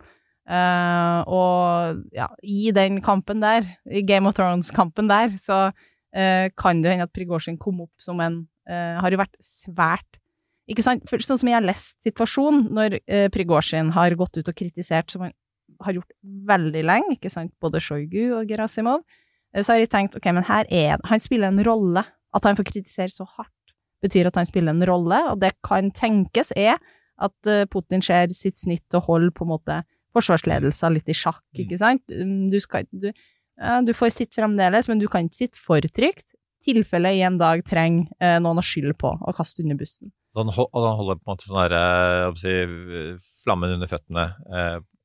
[0.47, 5.71] Eh, og ja, i den kampen der, i Game of Thrones-kampen der, så
[6.15, 10.17] eh, kan det hende at Prigozjin kom opp som en Har jo vært svært
[10.67, 11.05] Ikke sant?
[11.07, 15.13] For, sånn som jeg har lest situasjonen, når eh, Prigozjin har gått ut og kritisert,
[15.13, 15.35] som han
[15.85, 16.11] har gjort
[16.51, 19.05] veldig lenge, ikke sant, både Sjojgu og Gerasimov,
[19.55, 22.03] så har jeg tenkt, ok, men her er Han spiller en rolle.
[22.37, 23.53] At han får kritisere så hardt,
[24.05, 26.77] betyr at han spiller en rolle, og det kan tenkes er
[27.17, 29.79] at eh, Putin ser sitt snitt og holder på en måte
[30.17, 32.05] forsvarsledelsen litt i sjakk, ikke sant?
[32.13, 33.11] Mm, Du skal du,
[33.85, 36.27] du får sitte fremdeles, men du kan ikke sitte for trygt.
[36.67, 40.13] Tilfelle i en dag trenger eh, noen å skylde på og kaste under bussen.
[40.33, 44.27] Så han, og han holder på en måte sånn der, eh, si, flammen under føttene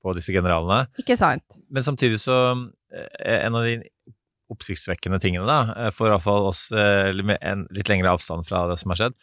[0.02, 0.88] på disse generalene.
[1.00, 1.46] Ikke sant?
[1.70, 2.36] Men samtidig så
[2.92, 3.78] En av de
[4.52, 8.78] oppsiktsvekkende tingene, da, eh, for iallfall oss eh, med en litt lengre avstand fra det
[8.82, 9.18] som har skjedd,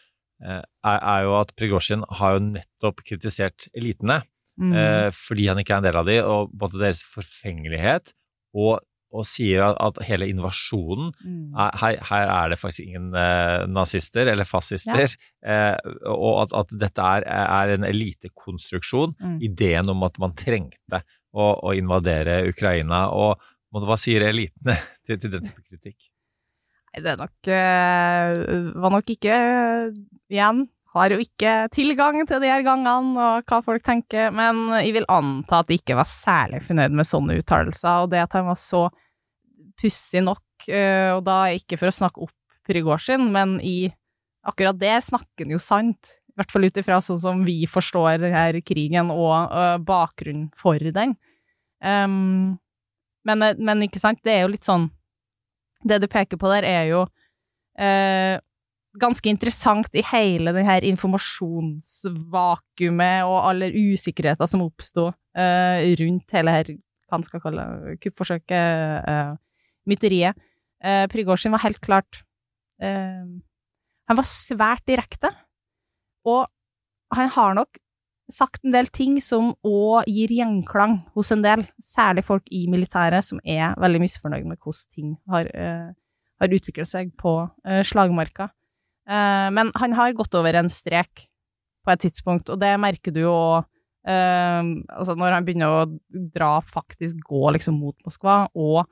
[0.45, 4.23] eh, er, er jo at Prigozjin har jo nettopp kritisert elitene.
[4.59, 4.75] Mm.
[5.14, 8.09] fordi han ikke er en del av de, og både deres forfengelighet,
[8.59, 8.81] og,
[9.14, 11.53] og sier at, at hele invasjonen Mm.
[11.55, 15.14] er, her, her er det faktisk ingen eh, nazister eller fascister,
[15.47, 15.77] eh,
[16.11, 19.38] og at, at dette er, er en elitekonstruksjon, Mm.
[19.47, 23.38] ideen om at man trengte å, å invadere Ukraina, og
[23.74, 25.98] og hva sier elitene til, til den type kritikk?
[26.88, 28.38] Nei, det nok eh,
[28.81, 29.35] Var nok ikke
[30.33, 30.62] Igjen,
[30.96, 35.09] har jo ikke tilgang til de her gangene og hva folk tenker, men jeg vil
[35.12, 38.59] anta at de ikke var særlig fornøyd med sånne uttalelser, og det at han var
[38.61, 38.87] så
[39.78, 42.35] pussig nok, eh, og da ikke for å snakke opp
[42.68, 43.90] Prigozjin, men i
[44.48, 46.14] akkurat der snakker han jo sant.
[46.28, 50.78] I hvert fall ut ifra sånn som vi forstår denne krigen og eh, bakgrunnen for
[50.78, 51.16] den.
[51.83, 52.59] Um,
[53.26, 54.90] men, eh, men ikke sant, det er jo litt sånn
[55.87, 57.00] Det du peker på der, er jo
[57.78, 58.37] eh,
[58.98, 65.04] ganske interessant i hele det her informasjonsvakuumet og alle usikkerheter som oppsto
[65.38, 66.66] eh, rundt hele her,
[67.07, 67.64] hva man skal kalle
[68.02, 69.33] kuppforsøket, eh,
[69.88, 70.35] myteriet.
[70.83, 72.22] Eh, Prigozjin var helt klart
[72.83, 73.24] eh,
[74.09, 75.31] Han var svært direkte,
[76.26, 76.46] og
[77.14, 77.70] han har nok
[78.29, 83.25] sagt en del ting som òg gir gjenklang hos en del, særlig folk i militæret
[83.25, 85.88] som er veldig misfornøyd med hvordan ting har, uh,
[86.43, 88.51] har utviklet seg på uh, slagmarka.
[89.09, 91.25] Uh, men han har gått over en strek
[91.85, 93.37] på et tidspunkt, og det merker du jo
[94.09, 95.81] altså når han begynner å
[96.33, 98.88] dra, faktisk gå liksom mot Moskva, og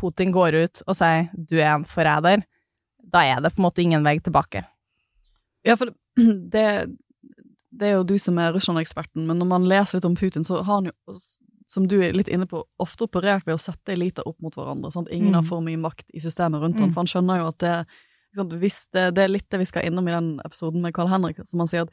[0.00, 2.42] Putin går ut og sier 'du er en forræder',
[2.98, 4.64] da er det på en måte ingen vei tilbake.
[5.62, 5.94] Ja, for
[6.54, 6.66] det,
[7.74, 10.62] det er jo du som er Russland-eksperten, men når man leser litt om Putin, så
[10.62, 11.16] har han jo,
[11.66, 14.92] som du er litt inne på, ofte operert ved å sette eliter opp mot hverandre.
[14.92, 15.08] Sant?
[15.10, 15.38] Ingen Mm.
[15.40, 16.92] har for mye makt i systemet rundt Mm.
[16.92, 17.86] for han skjønner jo at det,
[18.36, 21.40] sant, det, det er litt det vi skal innom i den episoden med Carl Henrik,
[21.48, 21.90] som han sier at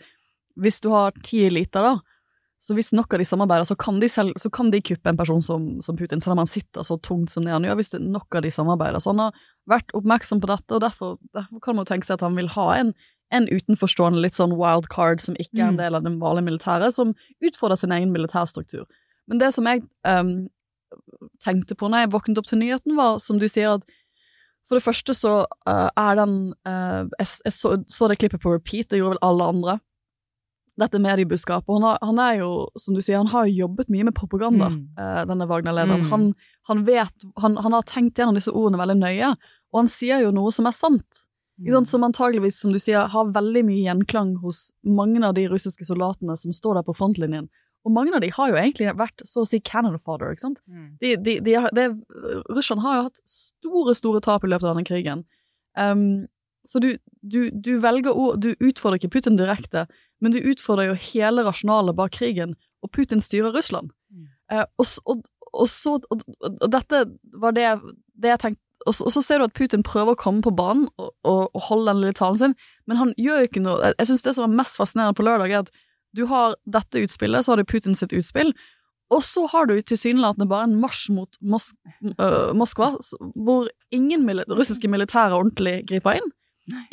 [0.60, 2.00] hvis du har ti eliter, da,
[2.62, 5.18] så hvis nok av de samarbeider, så kan de, selv, så kan de kuppe en
[5.18, 7.90] person som, som Putin, selv om han sitter så tungt som det han gjør, hvis
[7.96, 9.00] det nok av de samarbeider.
[9.02, 9.34] Så han har
[9.72, 12.52] vært oppmerksom på dette, og derfor, derfor kan man jo tenke seg at han vil
[12.54, 12.94] ha en,
[13.32, 15.82] en utenforstående, litt sånn wild card som ikke er en Mm.
[15.84, 18.86] del av det vanlige militæret, som utfordrer sin egen militærstruktur.
[19.28, 20.50] Men det som jeg um,
[21.44, 23.84] tenkte på når jeg våknet opp til nyheten, var, som du sier, at
[24.68, 28.54] for det første så uh, er den uh, Jeg, jeg så, så det klippet på
[28.54, 29.80] repeat, det gjorde vel alle andre.
[30.80, 31.68] Dette mediebudskapet.
[31.74, 34.70] Han, har, han er jo, som du sier, han har jo jobbet mye med propaganda,
[34.72, 34.86] Mm.
[35.00, 36.06] uh, denne Wagner-lederen.
[36.06, 36.12] Mm.
[36.12, 36.34] Han,
[36.70, 39.34] han vet han, han har tenkt gjennom disse ordene veldig nøye,
[39.74, 41.26] og han sier jo noe som er sant.
[41.70, 41.90] Sant?
[41.92, 46.38] Som antageligvis, som du sier, har veldig mye gjenklang hos mange av de russiske soldatene
[46.40, 47.50] som står der på frontlinjen.
[47.86, 50.62] Og mange av de har jo egentlig vært så å si cannon father, ikke sant.
[50.70, 50.88] Mm.
[51.02, 51.86] De, de, de, de,
[52.54, 55.24] Russland har jo hatt store, store tap i løpet av denne krigen.
[55.78, 56.28] Um,
[56.68, 56.92] så du,
[57.26, 59.88] du, du velger å Du utfordrer ikke Putin direkte,
[60.22, 62.54] men du utfordrer jo hele rasjonalet bak krigen,
[62.86, 63.90] og Putin styrer Russland.
[64.14, 64.28] Mm.
[64.54, 67.72] Uh, og, og, og så og dette var det,
[68.14, 70.54] det jeg tenkte og så, og så ser du at Putin prøver å komme på
[70.56, 72.58] banen og, og, og holde den lille talen sin,
[72.90, 75.26] men han gjør jo ikke noe Jeg, jeg synes det som var mest fascinerende på
[75.28, 75.74] lørdag, er at
[76.18, 78.52] du har dette utspillet, så har du Putin sitt utspill,
[79.12, 81.72] og så har du tilsynelatende bare en marsj mot Mos
[82.16, 82.94] uh, Moskva,
[83.36, 86.30] hvor ingen mil russiske militære ordentlig griper inn.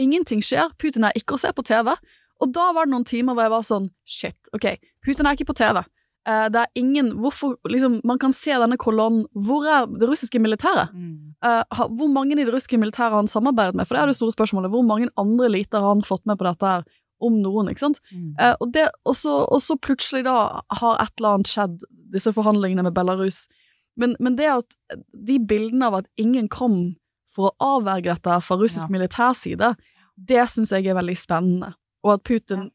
[0.02, 1.92] Ingenting skjer, Putin er ikke å se på TV.
[2.42, 4.72] Og da var det noen timer hvor jeg var sånn shit, ok,
[5.06, 5.82] Putin er ikke på TV.
[6.28, 9.26] Eh, det er ingen Hvorfor liksom Man kan se denne kolonnen.
[9.32, 10.92] Hvor er det russiske militæret?
[10.94, 11.34] Mm.
[11.44, 13.86] Uh, hvor mange i det russiske militæret har han samarbeidet med?
[13.86, 14.70] For det er det store spørsmålet.
[14.70, 16.88] Hvor mange andre eliter har han fått med på dette her?
[17.20, 17.98] Om noen, ikke sant?
[18.12, 18.34] Mm.
[18.38, 21.80] Uh, og, det, og, så, og så plutselig da har et eller annet skjedd,
[22.12, 23.48] disse forhandlingene med Belarus.
[23.98, 24.76] Men, men det at
[25.26, 26.94] de bildene av at ingen kom
[27.34, 28.92] for å avverge dette fra russisk Ja.
[28.94, 29.72] militærside,
[30.14, 31.72] det syns jeg er veldig spennende.
[32.06, 32.70] Og at Putin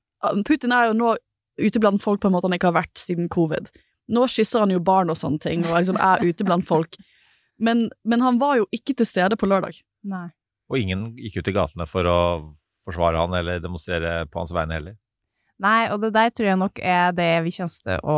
[0.47, 1.13] Putin er jo nå
[1.61, 3.69] ute blant folk på en måte han ikke har vært siden covid.
[4.13, 6.97] Nå kysser han jo barn og sånne ting, og liksom er ute blant folk.
[7.63, 9.77] Men, men han var jo ikke til stede på lørdag.
[10.09, 10.27] Nei.
[10.71, 12.19] Og ingen gikk ut i gatene for å
[12.83, 14.97] forsvare han eller demonstrere på hans vegne heller.
[15.63, 18.17] Nei, og det der tror jeg nok er det vi kommer til å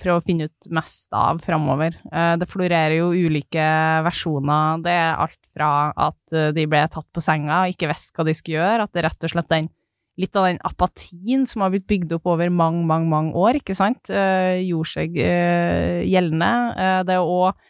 [0.00, 1.96] prøve å finne ut mest av framover.
[2.08, 3.66] Eh, Det florerer jo ulike
[4.06, 4.80] versjoner.
[4.86, 8.24] Det er alt fra at eh, de ble tatt på senga og ikke visste hva
[8.28, 9.68] de skulle gjøre, at det er rett og slett den
[10.16, 13.76] litt av den apatien som har blitt bygd opp over mange, mange, mange år, ikke
[13.76, 16.52] sant, uh, gjorde seg uh, gjeldende.
[16.76, 17.66] Uh, Det er òg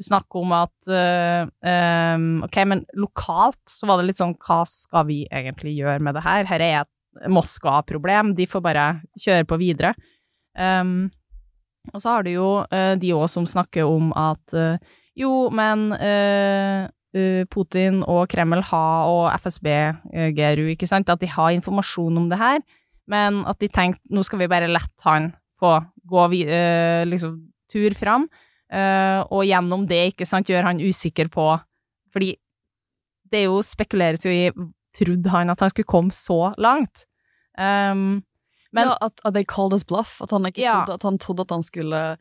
[0.00, 5.06] snakk om at eh, em, Ok, men lokalt så var det litt sånn Hva skal
[5.10, 6.46] vi egentlig gjøre med det her?
[6.48, 6.92] Her er et
[7.28, 8.84] Moskva-problem, de får bare
[9.18, 9.90] kjøre på videre.
[10.54, 11.10] Um,
[11.90, 14.78] og så har du jo eh, de òg som snakker om at eh,
[15.18, 16.86] jo, men eh, eh,
[17.50, 19.66] Putin og Kreml ha, og FSB,
[20.12, 22.60] eh, GRU, ikke sant, at de har informasjon om det her,
[23.10, 25.74] men at de tenkte nå skal vi bare lette han få
[26.06, 27.34] gå vi, eh, liksom
[27.70, 28.28] tur fram,
[28.72, 31.48] eh, og gjennom det, ikke sant, gjør han usikker på
[32.12, 32.32] Fordi
[33.30, 34.50] det er jo spekuleres jo i
[34.92, 37.04] Trodde han at han skulle komme så langt?
[37.56, 38.24] Um,
[38.74, 40.16] men ja, at, at they called us bluff.
[40.20, 40.80] At han, ikke Ja.
[40.84, 42.16] trodde, at han trodde at han skulle eh,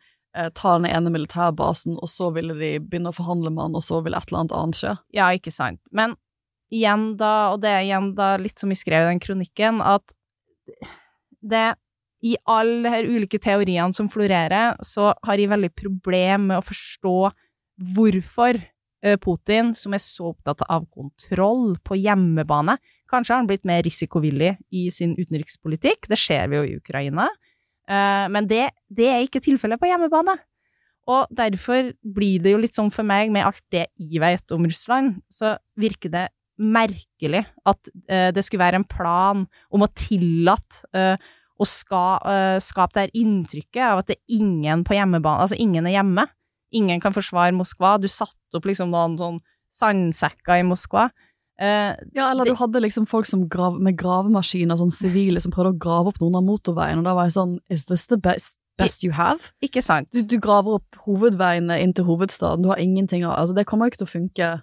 [0.54, 4.02] ta den ene militærbasen, og så ville de begynne å forhandle med han, og så
[4.06, 4.96] ville et eller annet annet skje.
[5.16, 5.82] Ja, ikke sant.
[5.96, 6.16] Men
[6.74, 10.14] igjen da, og det er igjen da litt som vi skrev i den kronikken, at
[11.40, 11.72] det
[12.26, 17.16] i alle her ulike teoriene som florerer, så har jeg veldig problem med å forstå
[17.96, 22.78] hvorfor eh, Putin, som er så opptatt av kontroll på hjemmebane
[23.10, 27.26] Kanskje har han blitt mer risikovillig i sin utenrikspolitikk, det ser vi jo i Ukraina,
[27.26, 27.49] Eh,
[27.90, 30.36] men det, det er ikke tilfellet på hjemmebane.
[31.10, 34.68] Og derfor blir det jo litt sånn for meg, med alt det jeg vet om
[34.70, 36.28] Russland, så virker det
[36.60, 41.16] merkelig at eh, det skulle være en plan om å tillate eh,
[41.60, 45.58] å ska, eh, skape det her inntrykket av at det er ingen på hjemmebane, altså
[45.60, 46.28] ingen er hjemme.
[46.76, 47.96] Ingen kan forsvare Moskva.
[47.98, 49.40] Du satte opp liksom noen sånn
[49.74, 51.08] sandsekker i Moskva.
[51.60, 55.52] Eh, Ja, eller Det- du hadde liksom folk som grav, med gravemaskiner, sånn sivile, som
[55.52, 58.18] prøvde å grave opp noen av motorveien, og da var jeg sånn Is this the
[58.18, 59.52] best, best you have?
[59.62, 60.08] ikke sant?
[60.12, 63.86] Du, du graver opp hovedveiene inn til hovedstaden, du har ingenting av Altså, det kommer
[63.86, 64.62] jo ikke til å funke.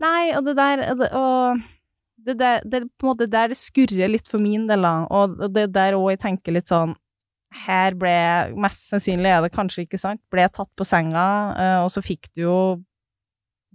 [0.00, 1.62] Nei, og det der og det, og
[2.24, 5.06] det, der, det på en måte der det skurrer litt for min del, da.
[5.10, 6.96] Og det er der òg jeg tenker litt sånn
[7.66, 10.20] Her ble Mest sannsynlig er det kanskje ikke sant.
[10.32, 12.56] Ble tatt på senga, eh, og så fikk du jo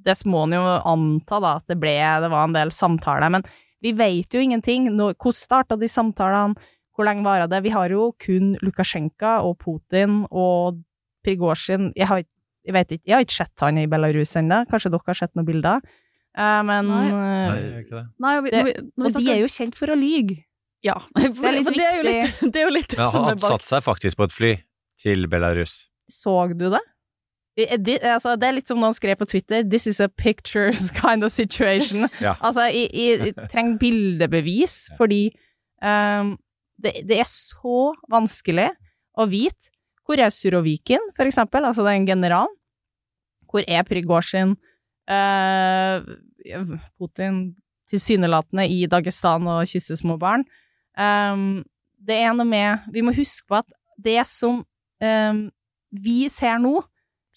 [0.07, 1.93] Det må en jo anta, da, at det ble
[2.23, 3.29] Det var en del samtaler.
[3.37, 3.43] Men
[3.83, 4.87] vi vet jo ingenting.
[4.95, 6.55] Hvordan starta de samtalene?
[6.97, 7.59] Hvor lenge varer det?
[7.67, 10.79] Vi har jo kun Lukasjenko og Putin og
[11.27, 11.91] Prigozjin.
[11.95, 12.33] Jeg har, ikke-
[12.65, 14.63] jeg vet ikke, jeg har ikke sett han i Belarus ennå.
[14.67, 15.81] Kanskje dere har sett noen bilder?
[16.37, 17.05] Eh, men Nei.
[17.07, 18.05] eh, Nei, gjør ikke det.
[18.19, 20.43] Nei, og vi, når vi, når vi Og de er jo kjent for å lyge.
[20.83, 23.25] Ja, for, Det er for det er jo litt det, er jo litt ja, som
[23.25, 24.51] er han satte seg faktisk på et fly
[25.01, 25.87] til Belarus.
[26.09, 26.81] Så du det?
[27.57, 30.91] I- de- altså, det er litt som noen skrev på Twitter 'This is a pictures
[31.01, 32.07] kind of situation'.
[32.21, 32.35] Ja.
[32.41, 35.31] Altså, jeg, jeg, jeg trenger bildebevis, fordi
[35.81, 36.35] um,
[36.83, 38.69] det, det er så vanskelig
[39.17, 39.71] å vite.
[40.05, 41.65] Hvor er Surovikin, for eksempel?
[41.65, 42.53] Altså, den generalen?
[43.49, 44.55] Hvor er Prigozjin?
[45.09, 46.03] Uh,
[46.99, 47.55] Putin
[47.89, 50.43] tilsynelatende i Dagestan og kysser små barn.
[50.97, 51.63] Um,
[52.07, 53.67] det er noe med Vi må huske på at
[53.97, 54.61] det som
[55.01, 55.39] um,
[55.91, 56.81] vi ser nå,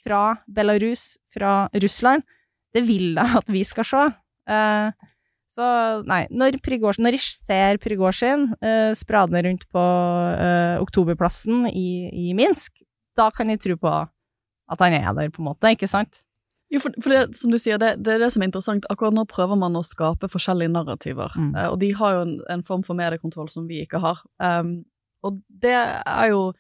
[0.05, 2.25] fra Belarus, fra Russland,
[2.75, 4.05] det vil jeg at vi skal se.
[4.51, 5.09] Eh,
[5.51, 5.67] så
[6.07, 12.35] nei, når, Prigozjin, når jeg ser Prigozjin uh, sprade rundt på eh, Oktoberplassen i, i
[12.39, 12.85] Minsk,
[13.19, 13.91] da kan jeg tro på
[14.71, 16.21] at han er der, på en måte, ikke sant?
[16.71, 18.87] Jo, for, for det, som du sier, det, det er det som er interessant.
[18.95, 21.51] Akkurat nå prøver man å skape forskjellige narrativer, Mm.
[21.59, 24.23] eh, og de har jo en, en form for mediekontroll som vi ikke har.
[24.39, 24.85] Um,
[25.27, 26.53] og det er jo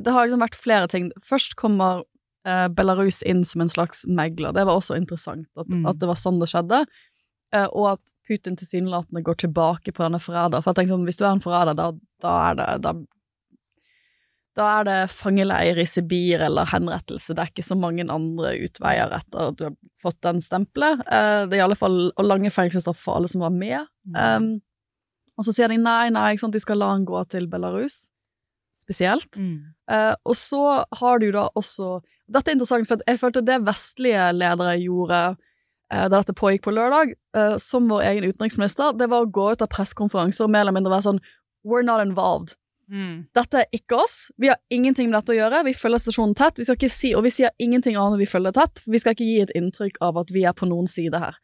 [0.00, 1.08] Det har liksom vært flere ting.
[1.24, 2.04] Først kommer
[2.46, 4.52] eh, Belarus inn som en slags megler.
[4.56, 5.86] Det var også interessant, at, Mm.
[5.86, 6.84] at det var sånn det skjedde.
[7.52, 10.62] Eh, og at Putin tilsynelatende går tilbake på denne forræder.
[10.62, 12.92] For jeg tenker sånn, hvis du er en forræder, da, da er det da,
[14.58, 17.34] da er det fangeleir i Sibir eller henrettelse.
[17.34, 21.00] Det er ikke så mange andre utveier etter at du har fått den stempelet.
[21.06, 23.86] Eh, det er i alle fall og lange fengselsstraff for alle som var med.
[24.14, 24.60] Um,
[25.38, 28.10] og så sier de nei, nei, de skal la han gå til Belarus,
[28.80, 29.38] spesielt.
[29.90, 30.64] Eh, og så
[31.00, 36.04] har du da også Dette er interessant, for jeg følte det vestlige ledere gjorde uh,
[36.06, 39.64] da dette pågikk på lørdag, uh, som vår egen utenriksminister, det var å gå ut
[39.64, 41.18] av pressekonferanser og mer eller mindre være sånn
[41.66, 42.54] We're not involved.
[43.34, 44.16] Dette er ikke oss.
[44.38, 45.64] Vi har ingenting med dette å gjøre.
[45.66, 46.58] Vi følger stasjonen tett.
[46.58, 48.82] Vi skal ikke si, og vi sier ingenting annet vi følger tett.
[48.86, 51.38] Vi skal ikke gi et inntrykk av at vi er på noen side her.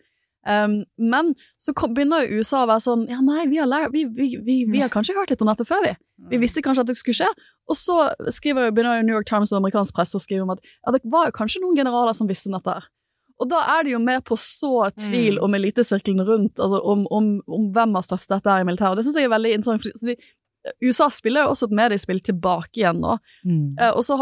[0.47, 3.91] Um, men så kom, begynner jo USA å være sånn Ja, nei, vi har, lært,
[3.91, 5.95] vi, vi, vi, vi har kanskje hørt litt om dette før, vi.
[6.31, 7.31] Vi visste kanskje at det skulle skje.
[7.67, 7.97] Og så
[8.33, 11.03] skriver, begynner jo New York Times og amerikansk presse å skrive om at ja, det
[11.11, 12.87] var jo kanskje noen generaler som visste om dette her.
[13.37, 17.27] Og da er det jo med på så tvil om elitesirkelen rundt, altså om, om,
[17.53, 18.97] om hvem har støttet dette her i militæret.
[18.97, 20.07] Det syns jeg er veldig interessant.
[20.09, 20.17] de,
[20.83, 23.19] USA spiller jo også et mediespill tilbake igjen nå.
[23.77, 24.17] Eh, og så,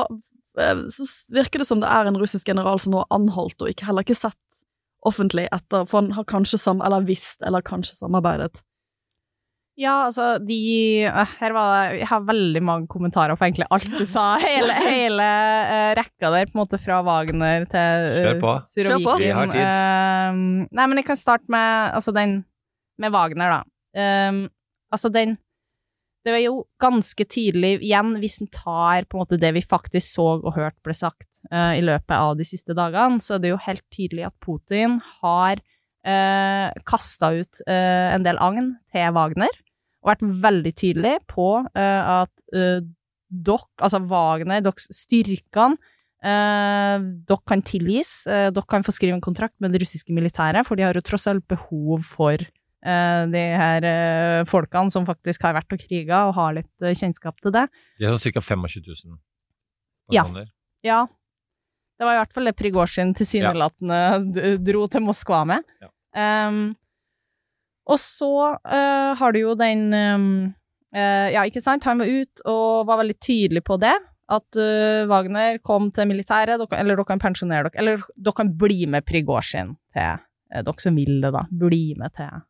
[0.61, 1.07] eh, så
[1.37, 4.07] virker det som det er en russisk general som nå er anholdt og ikke, heller
[4.07, 4.41] ikke sett
[5.09, 8.63] offentlig etter, for han har kanskje sam, eller visst, eller kanskje samarbeidet.
[9.75, 13.89] Ja, altså, de eh, Her var det Jeg har veldig mange kommentarer på egentlig alt
[13.91, 14.37] du sa.
[14.45, 18.53] Hele, hele uh, rekka der, på en måte fra Wagner til uh, Kjør på.
[18.71, 19.17] Kjør på.
[19.19, 19.65] Vi har tid.
[19.67, 22.45] Uh, nei, men jeg kan starte med altså den
[23.03, 23.63] med Wagner, da.
[23.99, 24.45] Eh,
[24.95, 25.37] altså, den
[26.25, 30.07] Det var jo ganske tydelig, igjen, hvis en tar på en måte det vi faktisk
[30.15, 33.61] så og hørt ble sagt i løpet av de siste dagene, så er det jo
[33.67, 39.53] helt tydelig at Putin har uh, kasta ut eh, en del agn til Wagner
[40.05, 42.33] og vært veldig tydelig på eh, at
[43.35, 45.79] dere, altså Wagner, deres styrkene,
[46.25, 50.67] eh, dere kan tilgis, eh, dere kan få skrive en kontrakt med det russiske militæret,
[50.67, 55.47] for de har jo tross alt behov for eh, de her eh, folkene som faktisk
[55.47, 57.67] har vært og kriga og har litt eh, kjennskap til det.
[57.99, 58.45] De er sånn ca.
[58.45, 59.19] 25 000
[60.13, 60.49] personer?
[60.85, 61.05] Ja.
[61.05, 61.05] Ja.
[61.99, 65.67] Det var i hvert fall det Prigozjin tilsynelatende dro til Moskva med.
[65.83, 65.91] Ja.
[66.49, 66.75] Um,
[67.91, 70.27] og så uh, har du jo den um,
[70.95, 71.87] uh, Ja, ikke sant?
[71.89, 73.95] Han var ut og var veldig tydelig på det.
[74.33, 78.55] At uh, Wagner kom til militæret, dere, eller dere kan pensjonere dere, eller dere kan
[78.59, 81.45] bli med Prigozjin til dere som vil det, da.
[81.51, 82.43] Bli med til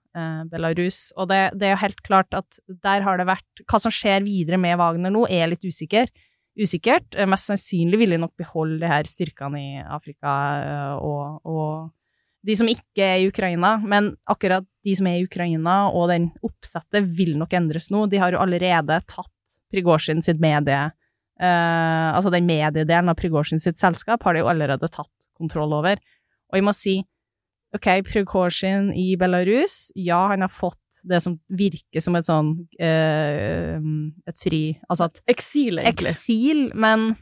[0.51, 1.09] Belarus.
[1.19, 4.23] Og det, det er jo helt klart at der har det vært Hva som skjer
[4.23, 6.13] videre med Wagner nå, er litt usikker
[6.61, 7.15] usikkert.
[7.17, 11.93] Eh, Mest sannsynlig vil de nok beholde de her styrkene i Afrika eh, og, og
[12.45, 16.29] de som ikke er i Ukraina, men akkurat de som er i Ukraina, og den
[16.45, 18.05] oppsettet, vil nok endres nå.
[18.13, 19.31] De har jo allerede tatt
[19.73, 20.77] Prigozjin sitt medie
[21.41, 25.99] eh, Altså den mediedelen av Prigozjin sitt selskap har de jo allerede tatt kontroll over.
[26.53, 26.99] Og jeg må si,
[27.75, 32.49] ok, Prigozjin i Belarus, ja, han har fått det som virker som et sånn
[32.81, 33.77] eh,
[34.31, 36.09] Et fri Altså at Eksil, egentlig.
[36.15, 37.13] eksil, men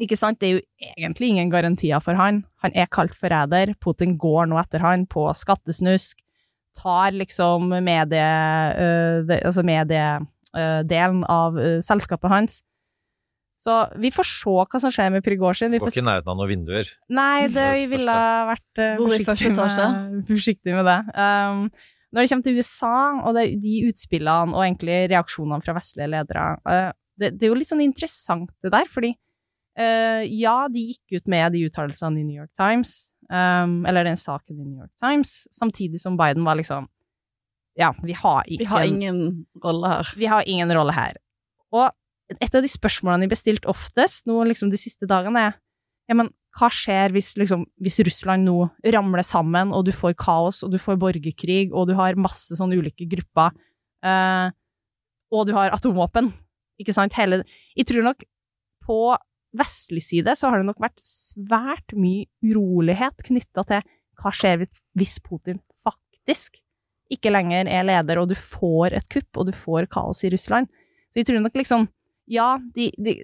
[0.00, 0.62] ikke sant, det er jo
[0.96, 2.44] egentlig ingen garantier for han.
[2.64, 3.74] Han er kalt forræder.
[3.82, 6.16] Putin går nå etter han på skattesnusk.
[6.78, 8.24] Tar liksom medie...
[8.80, 12.62] øh, det- altså mediedelen av øh, selskapet hans.
[13.62, 15.70] Så vi får se hva som skjer med Prigozjin.
[15.70, 16.88] Vi Går får ikke i nærheten av noen vinduer.
[17.14, 18.16] Nei, det vi ville
[18.48, 20.96] vært uh, forsiktig, med, forsiktig med det.
[21.14, 21.60] Um,
[22.12, 26.46] når det kommer til USA og det, de utspillene og egentlig reaksjonene fra vestlige ledere,
[26.68, 29.14] uh, det, det er jo litt sånn interessant det der, fordi
[29.80, 34.20] uh, ja, de gikk ut med de uttalelsene i New York Times, um, eller den
[34.20, 36.90] saken i New York Times, samtidig som Biden var liksom
[37.78, 40.14] Ja, vi har ikke Vi har ingen rolle her.
[40.16, 41.16] vi har ingen rolle her.
[41.72, 41.88] Og
[42.40, 45.56] et av de spørsmålene jeg bestilt oftest nå liksom de siste dagene, er
[46.10, 48.56] ja, men hva skjer hvis, liksom, hvis Russland nå
[48.92, 52.76] ramler sammen, og du får kaos, og du får borgerkrig, og du har masse sånne
[52.76, 53.54] ulike grupper,
[54.04, 54.50] eh,
[55.32, 56.28] og du har atomvåpen,
[56.82, 57.14] ikke sant?
[57.16, 57.42] Hele
[57.76, 58.24] Jeg tror nok
[58.84, 58.98] på
[59.56, 63.82] vestlig side så har det nok vært svært mye urolighet knytta til
[64.20, 66.60] hva skjer hvis- Putin faktisk
[67.12, 70.68] ikke lenger er leder, og du får et kupp, og du får kaos i Russland.
[71.10, 71.88] Så jeg tror nok liksom
[72.28, 73.14] Ja, de, de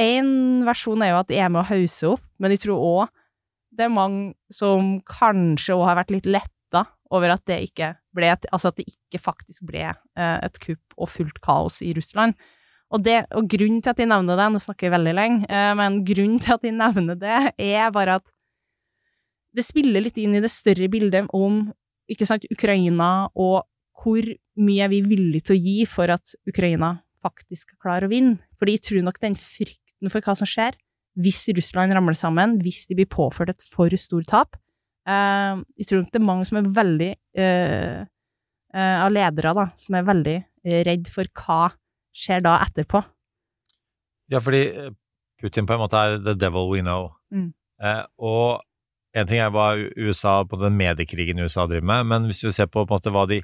[0.00, 0.28] En
[0.66, 3.14] versjon er jo at de er med å hause opp, men jeg tror òg
[3.76, 8.30] det er mange som kanskje òg har vært litt letta over at det ikke ble
[8.32, 12.32] Altså at det ikke faktisk ble eh, et kupp og fullt kaos i Russland.
[12.94, 15.72] Og, det, og grunnen til at jeg nevner det, nå snakker jeg veldig lenge, eh,
[15.76, 18.30] men grunnen til at jeg nevner det, er bare at
[19.56, 21.64] det spiller litt inn i det større bildet om
[22.12, 23.66] ikke sant, Ukraina, og
[24.00, 24.28] hvor
[24.62, 26.94] mye er vi villige til å gi for at Ukraina
[27.26, 28.38] faktisk skal klare å vinne.
[28.56, 30.78] Fordi jeg tror nok den frykten for hva som skjer,
[31.20, 34.58] hvis Russland ramler sammen, hvis de blir påført et for stort tap
[35.08, 37.08] eh, Jeg tror nok det er mange som er veldig
[37.40, 40.36] eh, eh, Av ledere, da, som er veldig
[40.84, 41.70] redd for hva
[42.16, 42.98] skjer da etterpå.
[44.32, 44.90] Ja, fordi
[45.38, 47.12] Putin på en måte er the devil we know.
[47.30, 47.52] Mm.
[47.82, 48.64] Eh, og
[49.16, 52.68] en ting er hva USA, på den mediekrigen USA driver med, men hvis du ser
[52.68, 53.40] på, på måte hva de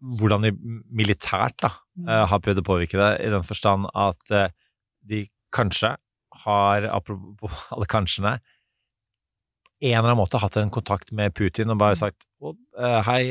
[0.00, 0.52] hvordan de
[0.96, 1.72] militært da,
[2.06, 4.52] eh, har prøvd å påvirke det, i den forstand at eh,
[5.10, 5.94] de kanskje
[6.44, 8.38] har, apropos alle kanskjene,
[9.80, 13.22] en eller annen måte hatt en kontakt med Putin og bare sagt eh, hei,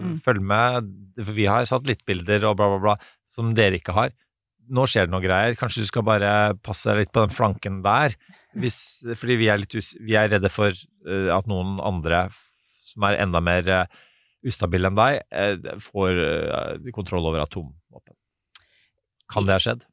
[0.00, 0.18] Mm.
[0.24, 2.94] følg med, for vi har satellittbilder og bla, bla, bla,
[3.30, 4.12] som dere ikke har.
[4.68, 8.16] Nå skjer det noe greier, kanskje du skal bare passe litt på den flanken der,
[8.56, 12.28] hvis, fordi vi er, litt vi er redde for at noen andre
[12.84, 13.88] som er enda mer
[14.44, 18.16] ustabile enn deg, eh, får eh, kontroll over atomvåpen.
[19.32, 19.84] Kan det ha skjedd?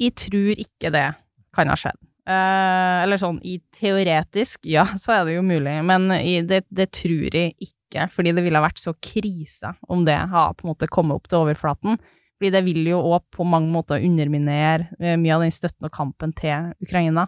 [0.00, 1.08] Jeg tror ikke det
[1.54, 1.98] kan ha skjedd.
[2.28, 6.90] Eh, eller sånn, i teoretisk, ja, så er det jo mulig, men i, det, det
[6.96, 10.90] tror jeg ikke, fordi det ville vært så krise om det har på en måte
[10.92, 12.00] kommet opp til overflaten.
[12.38, 15.94] Fordi det vil jo òg på mange måter underminere eh, mye av den støtten og
[15.94, 17.26] kampen til Ukraina.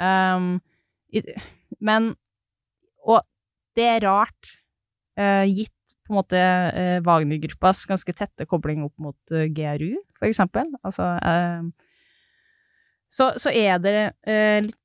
[0.00, 0.56] Um,
[1.12, 1.22] i,
[1.78, 2.14] men
[3.06, 3.20] Og
[3.76, 4.50] det er rart,
[5.20, 5.79] uh, gitt
[6.10, 6.40] på en måte
[6.74, 10.66] eh, Wagner-gruppas ganske tette kobling opp mot eh, GRU, for eksempel.
[10.82, 11.70] Altså eh,
[13.10, 13.96] så, så er det
[14.26, 14.78] eh, litt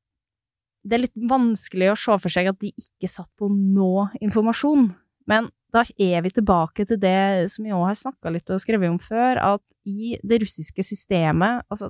[0.85, 4.91] Det er litt vanskelig å se for seg at de ikke satt på nå informasjon.
[5.25, 8.93] Men da er vi tilbake til det som vi òg har snakka litt og skrevet
[8.93, 11.89] om før, at i det russiske systemet altså,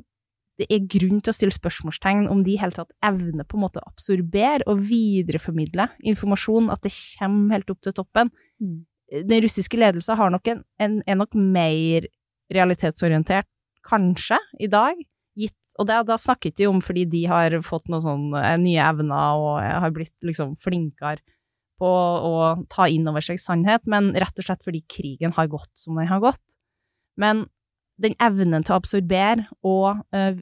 [0.59, 3.65] det er grunn til å stille spørsmålstegn om de i hele tatt evner på en
[3.65, 8.31] måte å absorbere og videreformidle informasjon, at det kommer helt opp til toppen.
[8.63, 8.85] Mm.
[9.23, 12.07] Den russiske ledelsen en, en, er nok mer
[12.51, 13.47] realitetsorientert,
[13.85, 14.97] kanskje, i dag,
[15.37, 18.81] gitt Og det, da snakker ikke om fordi de har fått noen sånn eh, nye
[18.81, 21.21] evner og har blitt liksom flinkere
[21.79, 22.35] på å
[22.71, 26.07] ta inn over seg sannhet, men rett og slett fordi krigen har gått som den
[26.07, 26.43] har gått.
[27.19, 27.45] Men
[28.01, 30.39] den evnen til å absorbere og uh,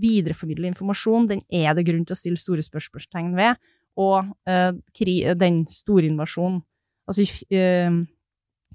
[0.00, 3.60] videreformidle informasjon, den er det grunn til å stille store spørsmålstegn ved.
[4.00, 6.62] Og uh, den store invasjonen,
[7.08, 7.92] altså eh,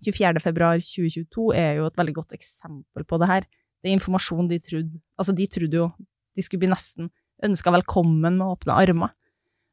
[0.06, 0.42] 24.
[0.44, 3.48] februar 2022 er jo et veldig godt eksempel på det her.
[3.80, 5.90] Det er informasjon de trodde Altså, de trodde jo
[6.36, 7.10] de skulle bli nesten
[7.44, 9.16] ønska velkommen med åpne armer.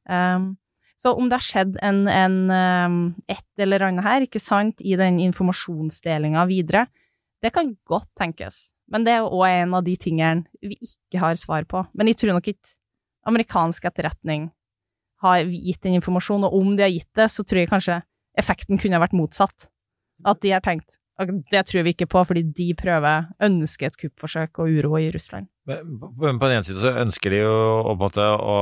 [0.08, 0.56] Um,
[0.96, 4.96] så om det har skjedd en, en, um, et eller annet her, ikke sant, i
[4.98, 6.86] den informasjonsdelinga videre,
[7.44, 8.70] det kan godt tenkes.
[8.90, 11.82] Men det er òg en av de tingene vi ikke har svar på.
[11.94, 12.74] Men jeg tror nok ikke
[13.26, 14.48] amerikansk etterretning
[15.24, 18.00] har gitt den informasjonen, og om de har gitt det, så tror jeg kanskje
[18.38, 19.68] effekten kunne ha vært motsatt.
[20.24, 23.96] At de har tenkt Og det tror vi ikke på, fordi de prøver, ønsker et
[23.96, 25.46] kuppforsøk og uro i Russland.
[25.66, 27.54] Men på den ene siden så ønsker de jo
[27.86, 28.56] på en måte å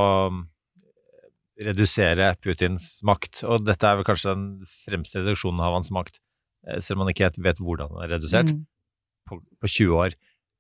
[1.65, 4.47] redusere Putins makt, og dette er vel kanskje den
[4.85, 6.21] fremste reduksjonen av hans makt,
[6.67, 8.65] eh, selv om man ikke helt vet hvordan den er redusert, Mm.
[9.29, 10.15] på, på 20 år.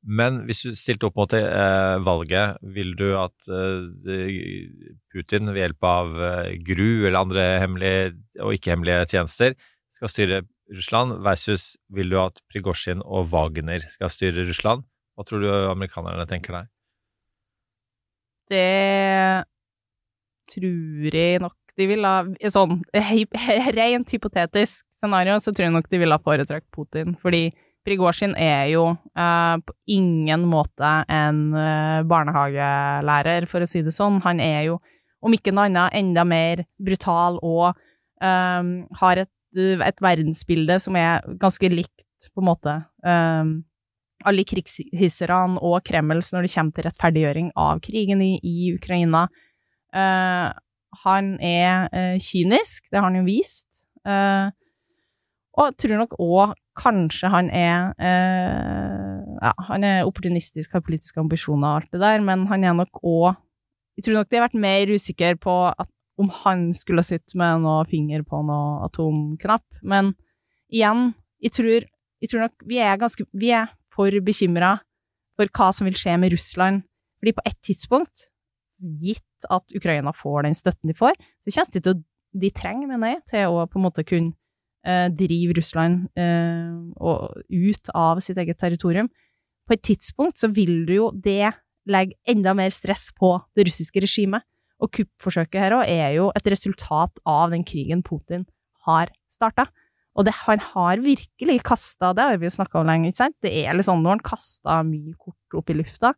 [0.07, 4.69] Men hvis du stilte opp mot eh, valget, vil du at eh,
[5.15, 9.55] Putin ved hjelp av eh, GRU eller andre hemmelige og ikke-hemmelige tjenester
[9.95, 10.43] skal styre
[10.73, 14.87] Russland, versus vil du at Prigozjin og Wagner skal styre Russland?
[15.15, 16.71] Hva tror du amerikanerne tenker der?
[18.51, 19.45] Det
[20.53, 22.83] tror jeg nok de vil ha Sånn
[23.79, 27.49] rent hypotetisk scenario, så tror jeg nok de ville ha foretrukket Putin, fordi
[27.85, 34.23] Prigozjin er jo eh, på ingen måte en eh, barnehagelærer, for å si det sånn.
[34.25, 34.79] Han er jo,
[35.21, 37.75] om ikke noe annet, enda mer brutal og
[38.25, 38.71] eh,
[39.03, 42.03] har et, et verdensbilde som er ganske likt,
[42.33, 43.59] på en måte, Um,
[44.25, 49.27] alle krigshisserne og Kremls når det kommer til rettferdiggjøring av krigen i, i Ukraina.
[49.93, 50.49] Uh,
[51.05, 53.69] han er uh, kynisk, det har han jo vist.
[54.09, 54.49] Uh,
[55.55, 61.21] og jeg tror nok òg kanskje han er eh, Ja, han er opportunistisk, har politiske
[61.21, 63.35] ambisjoner og alt det der, men han er nok òg
[63.97, 65.91] Jeg tror nok de har vært mer usikker på at,
[66.21, 69.65] om han skulle sitte med noe finger på noe atomknapp.
[69.83, 70.12] Men
[70.73, 71.12] igjen,
[71.43, 71.89] jeg tror,
[72.23, 74.77] jeg tror nok vi er ganske Vi er for bekymra
[75.39, 76.85] for hva som vil skje med Russland.
[77.19, 78.29] Fordi på et tidspunkt,
[79.01, 82.03] gitt at Ukraina får den støtten de får, så kommer det til å
[82.35, 84.33] De trenger, mener jeg, til å på en måte kunne
[84.83, 89.07] eh, drive Russland eh, og, ut av sitt eget territorium.
[89.62, 91.53] På et tidspunkt så vil du jo det
[91.87, 94.43] legge enda mer stress på det russiske regimet.
[94.85, 98.45] Og kuppforsøket her òg er jo et resultat av den krigen Putin
[98.85, 99.68] har starta.
[100.14, 103.37] Og det, han har virkelig kasta Det har vi jo snakka om lenge, ikke sant?
[103.43, 106.12] Det er litt sånn når han kasta mye kort opp i lufta.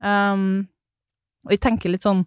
[0.00, 0.64] Um,
[1.44, 2.24] og jeg tenker litt sånn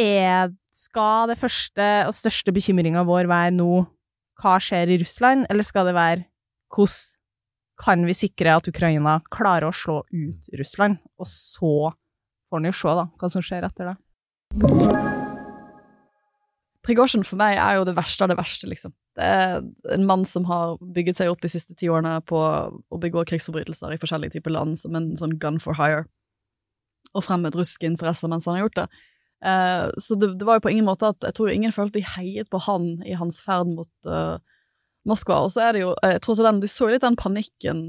[0.00, 3.84] er, Skal det første og største bekymringa vår være nå
[4.42, 6.24] hva skjer i Russland, eller skal det være
[6.72, 7.18] hvordan
[7.82, 11.92] kan vi sikre at Ukraina klarer å slå ut Russland, og så
[12.48, 13.94] får han jo se da, hva som skjer etter det.
[16.82, 18.92] Prigozjin for meg er jo det verste av det verste, liksom.
[19.16, 19.60] Det er
[19.94, 23.94] en mann som har bygget seg opp de siste ti årene på å begå krigsforbrytelser
[23.94, 26.06] i forskjellige typer land, som en sånn gun for hire,
[27.12, 28.86] og fremmet russiske interesser mens han har gjort det.
[29.42, 32.06] Eh, så det, det var jo på ingen måte at jeg tror ingen følte de
[32.14, 34.38] heiet på han i hans ferd mot uh,
[35.08, 35.40] Moskva.
[35.42, 37.82] Og så er det jo jeg tror så den, Du så jo litt den panikken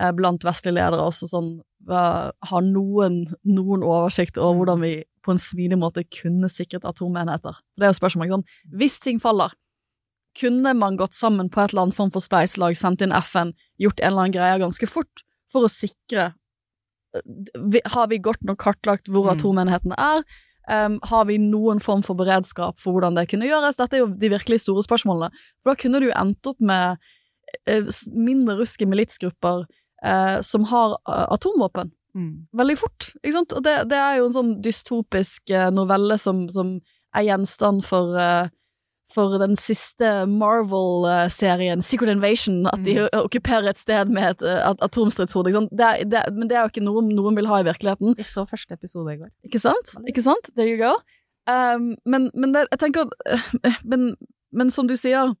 [0.00, 1.50] eh, blant vestlige ledere også, sånn
[1.86, 7.60] Har noen, noen oversikt over hvordan vi på en smidig måte kunne sikret atomenheter?
[7.76, 8.44] Det er jo spørsmålet, Sånn.
[8.78, 9.54] Hvis ting faller,
[10.38, 14.00] kunne man gått sammen på et eller annet form for spleiselag, sendt inn FN, gjort
[14.00, 15.22] en eller annen greie ganske fort
[15.52, 16.34] for å sikre
[17.94, 19.38] Har vi godt nok kartlagt hvor Mm.
[19.38, 20.24] atomenhetene er?
[20.68, 23.76] Um, har vi noen form for beredskap for hvordan det kunne gjøres?
[23.78, 25.30] Dette er jo de virkelig store spørsmålene.
[25.62, 26.98] For da kunne du endt opp med
[27.66, 29.64] eh, mindre ruske militsgrupper
[30.06, 31.92] eh, som har eh, atomvåpen
[32.56, 33.10] veldig fort.
[33.20, 33.52] Ikke sant?
[33.52, 36.70] Og det, det er jo en sånn dystopisk eh, novelle som, som
[37.12, 38.48] er gjenstand for, eh,
[39.12, 43.08] for den siste Marvel-serien, Secret Invasion, at de Mm.
[43.24, 45.52] okkuperer et sted med et et atomstridshode.
[45.78, 48.16] Er, det, men det er jo ikke noe noen vil ha i virkeligheten.
[48.16, 49.30] Vi så første episode i går.
[49.44, 49.94] Ikke sant?
[50.08, 50.50] Ikke sant?
[50.56, 50.94] There you go.
[51.46, 53.06] Um, men men det, jeg tenker
[53.84, 54.16] men,
[54.52, 55.34] men som du sier,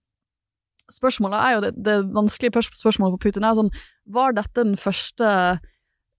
[0.92, 3.72] spørsmålet er jo det, det vanskelige spørsmålet for Putin er sånn
[4.14, 5.30] Var dette den første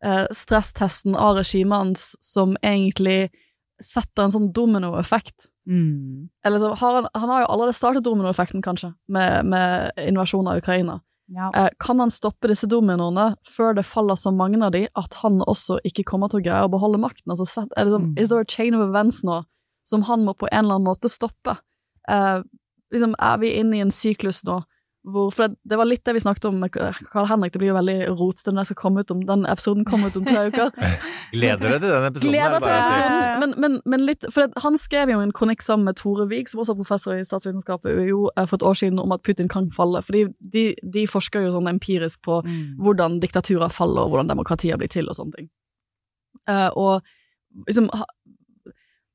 [0.04, 3.30] eh, stresstesten av regimet hans som egentlig
[3.84, 5.52] setter en sånn dominoeffekt?
[6.48, 10.62] Eller så har han, han har jo allerede startet dominoeffekten, kanskje, med, med invasjonen av
[10.62, 11.02] Ukraina.
[11.28, 11.52] Ja.
[11.56, 15.42] Eh, kan han stoppe disse dominoene før det faller så mange av de at han
[15.44, 17.34] også ikke kommer til å greie å beholde makten?
[17.34, 18.20] Altså, set, er det sånn, Mm.
[18.22, 19.44] Is there a chain of events nå
[19.88, 21.58] som han må på en eller annen måte stoppe?
[22.08, 22.42] Eh,
[22.94, 24.62] liksom, er vi inne i en syklus nå
[25.08, 27.70] hvor For det, det var litt det vi snakket om med Karl Henrik, det blir
[27.72, 30.48] jo veldig rotete når jeg skal komme ut om den episoden kommer ut om tre
[30.50, 30.74] uker.
[31.36, 32.34] Gleder deg til den episoden?
[32.34, 35.32] Gleder er til bare episoden, men, men, men litt For det, han skrev jo en
[35.36, 38.60] kronikk sammen med Tore Wiig, som også er professor i statsvitenskap ved UiO, eh, for
[38.60, 40.02] et år siden, om at Putin kan falle.
[40.04, 40.26] Fordi
[40.58, 42.42] de, de forsker jo sånn empirisk på
[42.84, 45.52] hvordan diktaturer faller, og hvordan demokratier blir til, og sånne ting.
[46.52, 48.12] Uh, og liksom ha-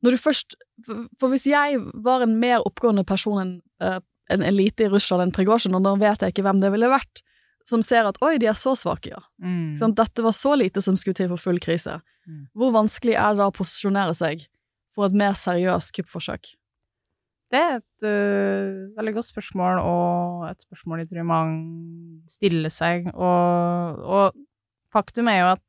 [0.03, 0.57] Når du først
[0.87, 3.53] For, hvis jeg var en mer oppgående person enn
[3.85, 4.01] uh,
[4.33, 7.21] en elite i Russland enn Prigozjin, og da vet jeg ikke hvem det ville vært,
[7.69, 9.21] som ser at oi, de er så svake, ja.
[9.43, 9.75] Mm.
[9.79, 9.95] Sånn.
[9.99, 12.01] Dette var så lite som skulle til for full krise.
[12.27, 12.47] Mm.
[12.59, 14.47] Hvor vanskelig er det da å posisjonere seg
[14.95, 16.55] for et mer seriøst kuppforsøk?
[17.53, 23.11] Det er et uh, veldig godt spørsmål, og et spørsmål jeg tror mange stiller seg.
[23.13, 24.41] Og, og
[24.95, 25.67] faktum er jo at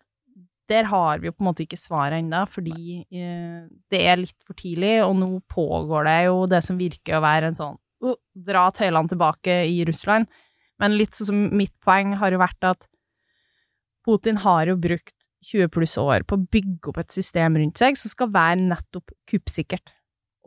[0.71, 4.37] der har vi jo på en måte ikke svaret ennå, fordi eh, det er litt
[4.47, 8.15] for tidlig, og nå pågår det jo det som virker å være en sånn uh,
[8.47, 10.29] dra tøylene tilbake i Russland.
[10.81, 12.87] Men litt sånn som mitt poeng har jo vært at
[14.03, 17.99] Putin har jo brukt 20 pluss år på å bygge opp et system rundt seg
[17.99, 19.93] som skal være nettopp kuppsikkert.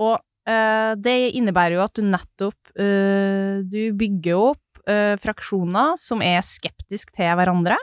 [0.01, 0.17] Og
[0.49, 6.45] eh, det innebærer jo at du nettopp eh, Du bygger opp eh, fraksjoner som er
[6.45, 7.79] skeptiske til hverandre,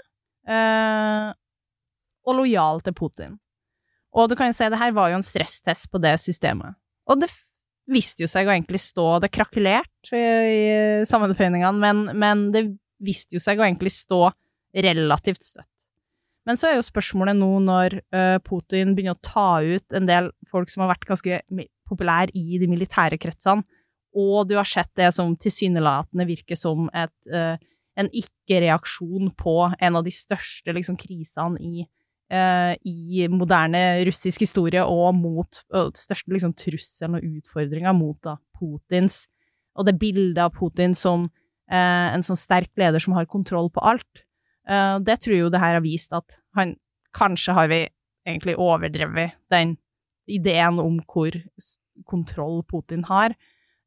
[0.47, 1.29] eh,
[2.23, 3.39] og lojal til Putin.
[4.13, 6.77] Og du kan jo se, det her var jo en stresstest på det systemet.
[7.09, 7.31] Og det
[7.89, 12.67] viste jo seg å egentlig stå Det krakulerte i sammenføyningene, men, men det
[13.03, 14.27] viste jo seg å egentlig stå
[14.73, 15.69] relativt støtt.
[16.47, 20.29] Men så er jo spørsmålet nå når uh, Putin begynner å ta ut en del
[20.51, 21.39] folk som har vært ganske
[21.89, 23.63] populære i de militære kretsene,
[24.13, 27.15] og du har sett det som tilsynelatende virker som et,
[27.97, 31.87] en ikke-reaksjon på en av de største liksom, krisene i,
[32.33, 39.27] i moderne russisk historie, og mot og største liksom, trusselen og utfordringa mot da, Putins
[39.77, 41.27] Og det bildet av Putin som
[41.69, 44.23] en sånn sterk leder som har kontroll på alt.
[44.67, 46.75] eh, det tror jo det her har vist at han
[47.13, 47.83] Kanskje har vi
[48.25, 49.75] egentlig overdrevet den
[50.25, 51.35] ideen om hvor
[52.09, 53.35] kontroll Putin har.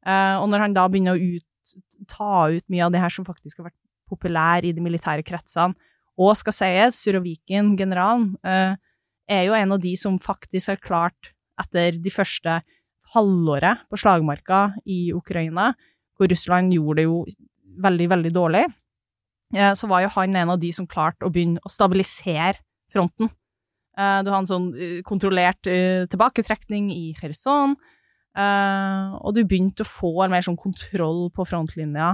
[0.07, 1.75] Eh, og når han da begynner å ut,
[2.07, 5.75] ta ut mye av det her som faktisk har vært populær i de militære kretsene,
[6.17, 8.73] og skal sies, Surovikin, generalen, uh,
[9.29, 12.59] er jo en av de som faktisk har klart, etter de første
[13.13, 15.71] halvåret på slagmarka i Ukraina,
[16.17, 17.23] hvor Russland gjorde det jo
[17.81, 18.63] veldig, veldig dårlig,
[19.79, 22.59] så var jo han en av de som klarte å begynne å stabilisere
[22.93, 23.29] fronten.
[23.97, 27.77] Eh, du har en sånn eh, kontrollert eh, tilbaketrekning i Kherson,
[28.37, 32.11] og du begynte å få mer sånn kontroll på frontlinja.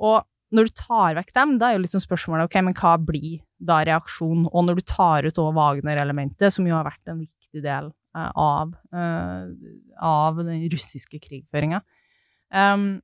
[0.00, 0.14] Og
[0.52, 3.80] når du tar vekk dem, da er jo sånn spørsmålet ok, men hva blir da
[3.88, 4.46] reaksjonen?
[4.52, 8.74] Og når du tar ut òg Wagner-elementet, som jo har vært en viktig del av,
[8.92, 11.80] av den russiske krigføringa.
[12.52, 13.00] Um,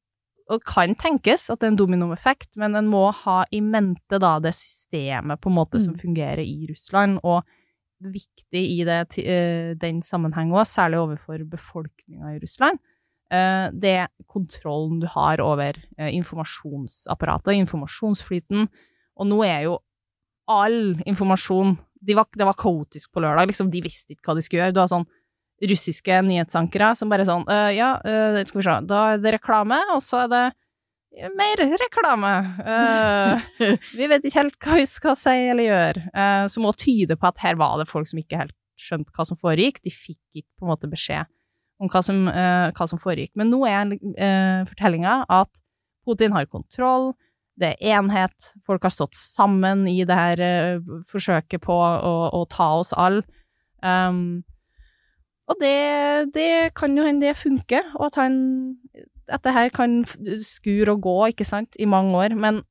[0.49, 4.37] og kan tenkes at det er en dominoeffekt, men en må ha i mente da
[4.41, 6.01] det systemet på en måte som mm.
[6.01, 7.45] fungerer i Russland, og
[7.99, 12.98] viktig i det, uh, den sammenheng òg, særlig overfor befolkninga i Russland, uh,
[13.29, 18.69] det er kontrollen du har over uh, informasjonsapparatet, informasjonsflyten,
[19.19, 19.79] og nå er jo
[20.49, 24.43] all informasjon de var, Det var kaotisk på lørdag, liksom, de visste ikke hva de
[24.47, 24.75] skulle gjøre.
[24.77, 25.09] Du har sånn
[25.67, 27.97] russiske nyhetsankere som bare sånn uh, Ja,
[28.47, 30.45] skal vi se, da er det reklame, og så er det
[31.35, 32.33] mer reklame.
[32.63, 33.49] Uh,
[33.99, 36.05] vi vet ikke helt hva vi skal si eller gjøre.
[36.15, 39.27] Uh, som må tyde på at her var det folk som ikke helt skjønte hva
[39.27, 39.83] som foregikk.
[39.83, 41.27] De fikk ikke på en måte beskjed
[41.79, 43.33] om hva som, uh, hva som foregikk.
[43.39, 45.51] Men nå er uh, fortellinga at
[46.07, 47.13] Putin har kontroll.
[47.59, 48.53] Det er enhet.
[48.67, 50.41] Folk har stått sammen i det her
[51.11, 53.25] forsøket på å, å ta oss alle.
[53.83, 54.45] Um,
[55.49, 58.41] og det, det kan jo hende det funker, og at han
[59.29, 59.99] Dette her kan
[60.41, 62.63] skure og gå, ikke sant, i mange år, men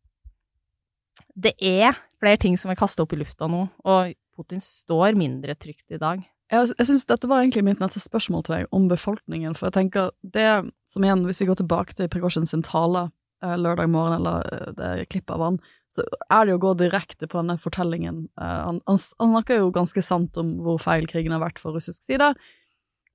[1.38, 5.54] det er flere ting som er kasta opp i lufta nå, og Putin står mindre
[5.54, 6.24] trygt i dag.
[6.52, 9.78] Jeg, jeg synes dette var egentlig mitt neste spørsmål til deg, om befolkningen, for jeg
[9.78, 10.50] tenker det
[10.88, 13.10] som igjen, hvis vi går tilbake til Prigozjin sin tale
[13.44, 15.60] eh, lørdag morgen, eller eh, det klippet av han,
[15.92, 18.30] så er det jo å gå direkte på denne fortellingen.
[18.40, 21.76] Eh, han, han, han snakker jo ganske sant om hvor feil krigen har vært for
[21.76, 22.32] russisk side,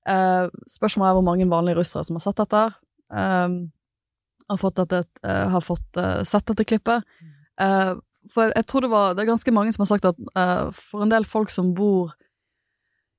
[0.08, 2.62] Eh, spørsmålet er hvor mange vanlige russere som har sett dette.
[3.12, 3.70] Um,
[4.50, 7.04] har fått, dette, uh, har fått sett dette klippet.
[8.32, 10.16] for jeg tror det var Det er ganske mange som har sagt at
[10.74, 12.14] for en del folk som bor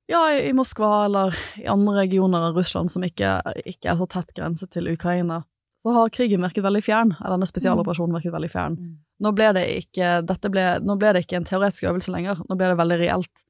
[0.06, 4.34] ja, i, Moskva eller i andre regioner av Russland som ikke, ikke, er så tett
[4.36, 5.42] grense til Ukraina,
[5.82, 7.12] så har krigen virket veldig fjern.
[7.18, 8.78] Eller denne spesialoperasjonen virket veldig fjern.
[8.80, 8.94] Mm.
[9.24, 10.10] Nå ble det ikke
[10.48, 12.40] ble, Nå ble det ikke en teoretisk øvelse lenger.
[12.48, 13.44] Nå ble det veldig reelt.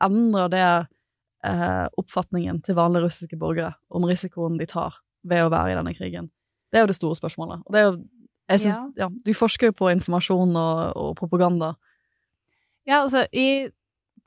[0.00, 0.64] endrer det
[1.44, 4.96] eh, oppfatningen til vanlige russiske borgere om risikoen de tar
[5.28, 6.30] ved å være i denne krigen?
[6.72, 7.64] Det er jo det store spørsmålet.
[7.66, 7.96] Og det er jo
[8.52, 9.06] jeg synes, ja.
[9.06, 11.74] ja du forsker jo på informasjon og, og, propaganda.
[12.88, 13.68] Ja, altså, i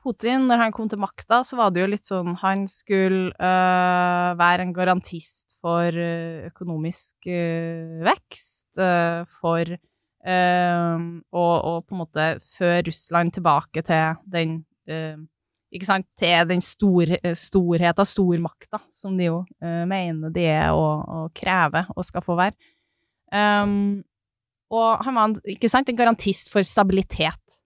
[0.06, 4.30] Putin, når han kom til makta, så var det jo litt sånn Han skulle øh,
[4.38, 9.76] være en garantist for øh, økonomisk øh, vekst, øh, for
[10.26, 12.22] og, og, på en måte
[12.56, 14.56] føre Russland tilbake til den
[15.76, 20.70] ikke sant, til den stor, eh, storheten, stormakta, som de jo uh, mener de er
[20.74, 22.56] og, og krever og skal få være.
[23.34, 24.04] Um,
[24.70, 27.58] og han var ikke sant, en garantist for stabilitet.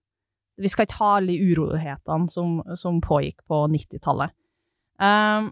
[0.61, 4.33] Vi skal ikke ha alle urolighetene som, som pågikk på 90-tallet.
[5.01, 5.49] Um,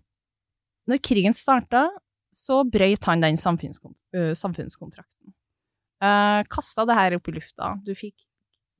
[0.89, 1.87] når krigen starta,
[2.33, 5.33] så brøyt han den samfunnskont uh, samfunnskontrakten.
[5.99, 7.73] Uh, Kasta det her opp i lufta.
[7.85, 8.15] Du fikk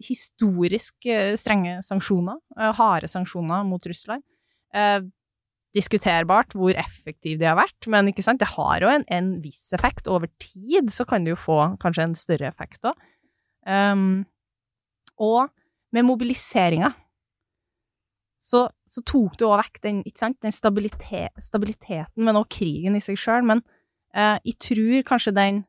[0.06, 4.24] historisk uh, strenge sanksjoner, uh, harde sanksjoner mot Russland.
[4.70, 5.02] Eh,
[5.74, 8.42] diskuterbart hvor effektive de har vært, men ikke sant?
[8.42, 10.10] det har jo en, en viss effekt.
[10.10, 13.08] Over tid så kan det jo få kanskje en større effekt òg.
[13.70, 14.24] Um,
[15.20, 15.50] og
[15.96, 16.94] med mobiliseringa
[18.40, 23.20] så, så tok du òg vekk den, den stabilitet, stabiliteten, men også krigen i seg
[23.20, 23.44] sjøl.
[23.46, 23.62] Men
[24.16, 25.66] eh, jeg tror kanskje den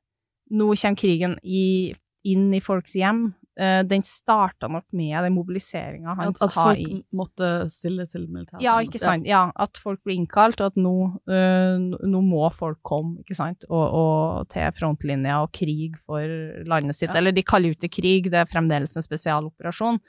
[0.50, 1.92] Nå kommer krigen i,
[2.26, 3.36] inn i folks hjem.
[3.58, 8.06] Eh, den starta nok med den mobiliseringa han At, at har folk i måtte stille
[8.08, 8.62] til militæret.
[8.62, 9.26] ja, ikke sant.
[9.26, 10.94] Ja, at folk ble innkalt, og at nå,
[11.26, 16.22] uh, nå må folk komme, ikke sant, og, og til frontlinja og krig for
[16.70, 17.10] landet sitt.
[17.10, 17.18] Ja.
[17.18, 20.00] Eller de kaller ut til krig, det er fremdeles en spesialoperasjon.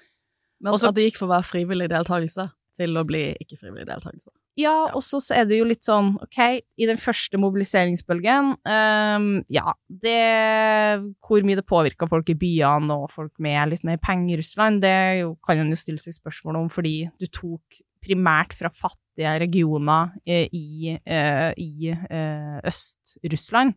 [0.61, 4.31] Men Også- at det gikk for å være frivillig deltakelse til å bli ikke-frivillig deltakelse.
[4.59, 9.75] Ja, og så er det jo litt sånn, ok, i den første mobiliseringsbølgen, um, ja,
[9.87, 10.17] det
[11.23, 14.81] Hvor mye det påvirka folk i byene og folk med litt mer penger i Russland,
[14.83, 19.37] det jo, kan en jo stille seg spørsmål om, fordi du tok primært fra fattige
[19.43, 23.75] regioner eh, i, eh, i eh, Øst-Russland.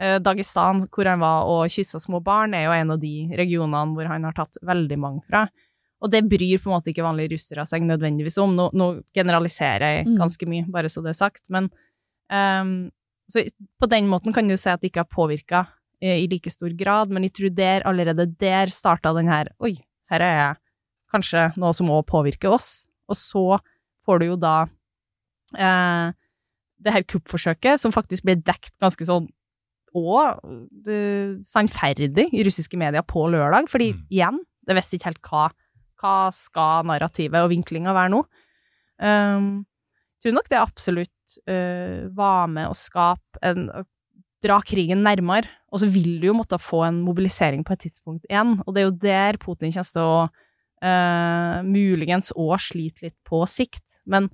[0.00, 3.94] Eh, Dagestan, hvor han var og kyssa små barn, er jo en av de regionene
[3.94, 5.44] hvor han har tatt veldig mange fra.
[6.04, 8.52] Og det bryr på en måte ikke vanlige russere seg nødvendigvis om.
[8.58, 10.18] Nå, nå generaliserer jeg Mm.
[10.20, 11.40] ganske mye, bare så det er sagt.
[11.48, 11.70] Men
[12.30, 12.90] um,
[13.30, 13.40] Så
[13.80, 15.62] på den måten kan du si at det ikke har påvirka
[16.02, 19.78] eh, i like stor grad, men jeg tror der, allerede der starta den her Oi,
[20.10, 20.56] her er jeg
[21.14, 22.86] kanskje noe som òg påvirker oss.
[23.08, 23.58] Og så
[24.04, 24.66] får du jo da
[25.56, 26.12] eh,
[26.84, 29.30] det her kuppforsøket, som faktisk ble dekt ganske sånn
[29.94, 30.40] og
[30.90, 34.06] eh, sannferdig i russiske medier på lørdag, fordi Mm.
[34.10, 35.44] igjen, det visste ikke helt hva,
[36.00, 38.22] hva skal narrativet og vinklinga være nå.
[39.02, 39.64] Um,
[40.18, 43.68] jeg tror nok det absolutt uh, var med å skape en
[44.44, 48.26] dra krigen nærmere, og så vil du jo måtte få en mobilisering på et tidspunkt
[48.28, 50.18] igjen, og det er jo der Putin kommer til å
[50.84, 54.28] uh, muligens òg slite litt på sikt, men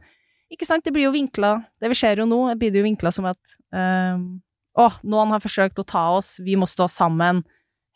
[0.50, 3.12] ikke sant, det blir jo vinkla, det vi ser jo nå, blir det jo vinkla
[3.14, 3.38] som at
[3.70, 7.44] å, noen har forsøkt å ta oss, vi må stå sammen,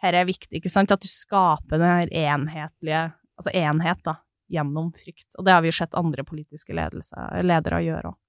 [0.04, 3.04] her er viktig, ikke sant, at du skaper den her enhetlige,
[3.40, 4.18] altså enhet da,
[4.52, 8.20] gjennom frykt, og det har vi jo sett andre politiske ledere gjøre også.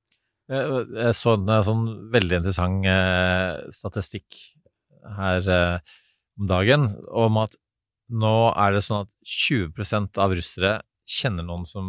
[0.46, 4.38] Jeg så en eh, sånn veldig interessant eh, statistikk
[5.18, 5.96] her eh,
[6.38, 7.58] om dagen om at
[8.14, 10.76] nå er det sånn at 20% av russere
[11.10, 11.88] kjenner noen som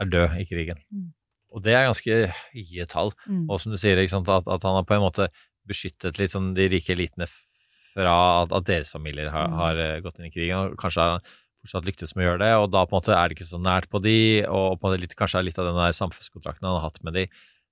[0.00, 0.80] er død i krigen.
[0.88, 1.10] Mm.
[1.52, 2.16] Og det er ganske
[2.54, 3.12] høye tall.
[3.48, 5.28] Og som du sier, sant, at, at han har på en måte
[5.68, 8.14] beskyttet litt sånn de rike elitene fra
[8.44, 9.58] at, at deres familier har, Mm.
[9.60, 12.50] har eh, gått inn i krigen, og kanskje har fortsatt lyktes med å gjøre det,
[12.62, 15.16] og da på en måte er det ikke så nært på de, og på litt,
[15.18, 17.26] kanskje er litt av den der samfunnskontrakten han har hatt med de,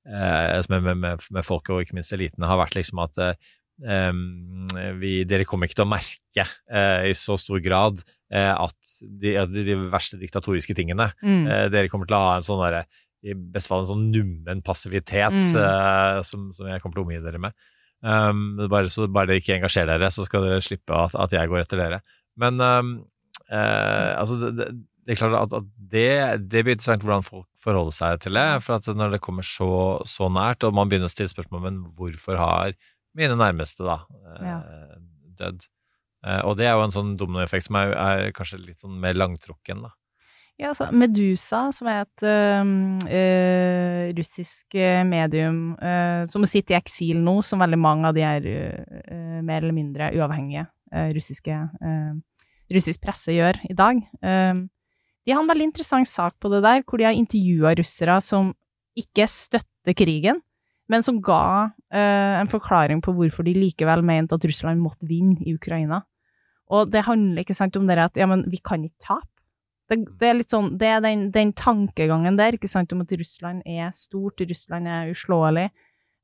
[0.09, 4.13] eh, med, med, med, folket og ikke minst elitene, har vært liksom at eh,
[5.01, 8.01] vi, dere kommer ikke til å merke eh, i så stor grad
[8.33, 11.45] eh, at de, de, verste diktatoriske tingene Mm.
[11.47, 12.87] Eh, dere kommer til å ha en sånn derre
[13.27, 15.57] i best fall en sånn nummen passivitet Mm.
[15.59, 17.57] eh, som, som jeg kommer til å omgi dere med.
[18.05, 21.49] Um, bare, så bare dere ikke engasjerer dere, så skal dere slippe at, at jeg
[21.51, 22.01] går etter dere.
[22.39, 22.91] Men um,
[23.51, 24.69] eh, altså, det, det,
[25.07, 26.09] det er klart at, at det,
[26.51, 28.47] det blir interessant hvordan folk forholder seg til det.
[28.65, 29.71] For at når det kommer så,
[30.09, 32.75] så nært, og man begynner å stille spørsmål men hvorfor har
[33.17, 34.01] mine nærmeste da
[34.35, 34.97] eh,
[35.39, 35.69] dødd?
[36.27, 39.15] Eh, og det er jo en sånn dominoeffekt som er, er kanskje litt sånn mer
[39.19, 39.95] langtrukken, da.
[40.57, 47.43] Ja, altså Medusa, som er et øh, russisk medium øh, som sitter i eksil nå,
[47.45, 50.65] som veldig mange av de er øh, mer eller mindre uavhengige
[51.13, 52.17] russiske øh,
[52.73, 54.01] russisk presse gjør i dag.
[55.27, 58.53] De har en veldig interessant sak på det der, hvor de har intervjua russere som
[58.97, 60.41] ikke støtter krigen,
[60.91, 65.43] men som ga øh, en forklaring på hvorfor de likevel mente at Russland måtte vinne
[65.43, 66.05] i Ukraina.
[66.71, 69.31] Og det handler ikke sant om det at ja, men vi kan ikke tape.
[69.91, 73.13] Det, det er litt sånn, det er den, den tankegangen der, ikke sant, om at
[73.19, 75.69] Russland er stort, Russland er uslåelig,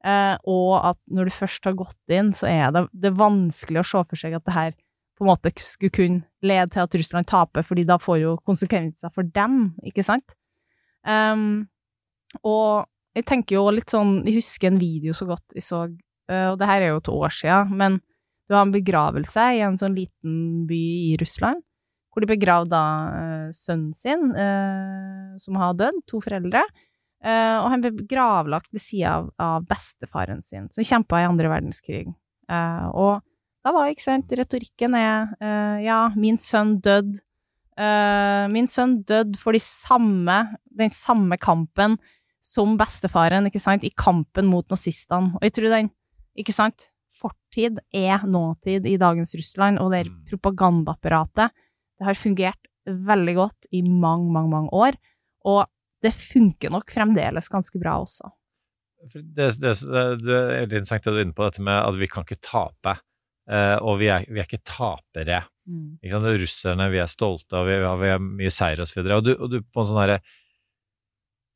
[0.03, 3.85] eh, og at når du først har gått inn, så er det, det er vanskelig
[3.85, 4.75] å se for seg at det her
[5.23, 9.13] på en måte skulle kunne lede til at Russland taper, fordi da får jo konsekvenser
[9.15, 10.35] for dem, ikke sant?
[11.07, 11.69] Um,
[12.43, 15.85] og jeg tenker jo litt sånn, jeg husker en video så godt jeg så,
[16.33, 17.99] eh, og det her er jo et år siden, men
[18.49, 20.81] det var en begravelse i en sånn liten by
[21.13, 21.61] i Russland,
[22.13, 22.87] hvor de begravde da
[23.19, 26.65] eh, sønnen sin, uh, som har dødd, to foreldre,
[27.25, 31.53] uh, og han ble gravlagt ved sida av, av bestefaren sin, som kjempa i andre
[31.53, 32.09] verdenskrig.
[32.53, 33.21] Og
[33.63, 37.19] da var, ikke sant, retorikken er uh, ja, min sønn død,
[37.73, 40.35] Uh, min sønn død for de samme,
[40.77, 41.95] den samme kampen
[42.45, 45.33] som bestefaren, ikke sant, i kampen mot nazistene.
[45.39, 45.89] Og jeg tror den,
[46.37, 51.55] ikke sant, fortid er nåtid i dagens Russland, og det er propagandaapparatet,
[51.97, 54.99] det har fungert veldig godt i mange, mange, mange år,
[55.49, 55.65] og
[56.03, 58.35] det funker nok fremdeles ganske bra også.
[59.15, 61.97] Det, det, det, det er litt interessant det du er inne på, dette med at
[61.99, 62.99] vi kan ikke tape.
[63.51, 65.43] Eh, og vi er, vi er ikke tapere.
[66.03, 66.31] Ikke sant?
[66.43, 69.03] Russerne, vi er stolte, og vi, vi har mye seier og så.
[69.03, 70.23] Og du, og du på en sånn herre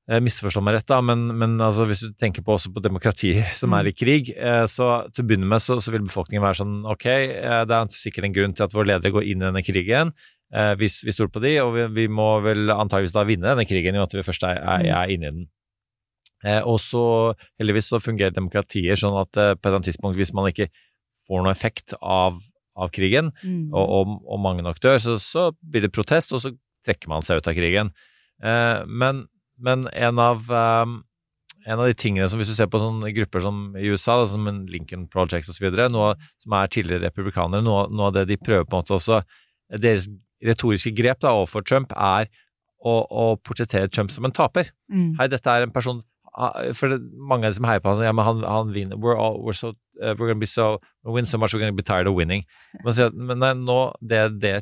[0.06, 3.72] Misforstå meg rett, da, men, men altså, hvis du tenker på også på demokratier som
[3.72, 3.78] Mm.
[3.80, 6.76] er i krig, eh, så til å begynne med så, så vil befolkningen være sånn
[6.86, 9.64] ok, eh, det er sikkert en grunn til at våre ledere går inn i denne
[9.66, 10.14] krigen.
[10.78, 13.96] Vi, vi stoler på de, og vi, vi må vel antageligvis da vinne denne krigen
[13.96, 15.48] i og med at vi først er, er, er inne i den.
[16.70, 17.02] Og så
[17.58, 20.68] heldigvis så fungerer demokratier sånn at på et eller annet tidspunkt, hvis man ikke
[21.26, 22.38] får noe effekt av,
[22.76, 23.72] av krigen, Mm.
[23.72, 26.54] og, og, og mange nok dør, så, så blir det protest, og så
[26.86, 27.92] trekker man seg ut av krigen.
[28.42, 29.26] Eh, men,
[29.58, 31.00] men en av um,
[31.66, 34.26] en av de tingene som hvis du ser på sånne grupper som i USA, da,
[34.30, 38.76] som Lincoln Project osv., som er tidligere republikanere, noe, noe av det de prøver på
[38.76, 39.22] en måte også
[39.82, 40.04] Deres
[40.46, 42.28] retoriske grep da overfor Trump er
[42.78, 44.68] å, å portrettere Trump som en taper.
[44.92, 45.16] Mm.
[45.18, 46.04] Hei, dette er en person
[46.76, 49.38] For mange av de som heier på han, ja, men han, han vinner We're, all,
[49.40, 49.70] we're so,
[50.02, 52.44] uh, we're gonna be so we'll win so much, we're gonna be tired of winning.
[52.84, 54.54] Men, så, men nei, nå, det, det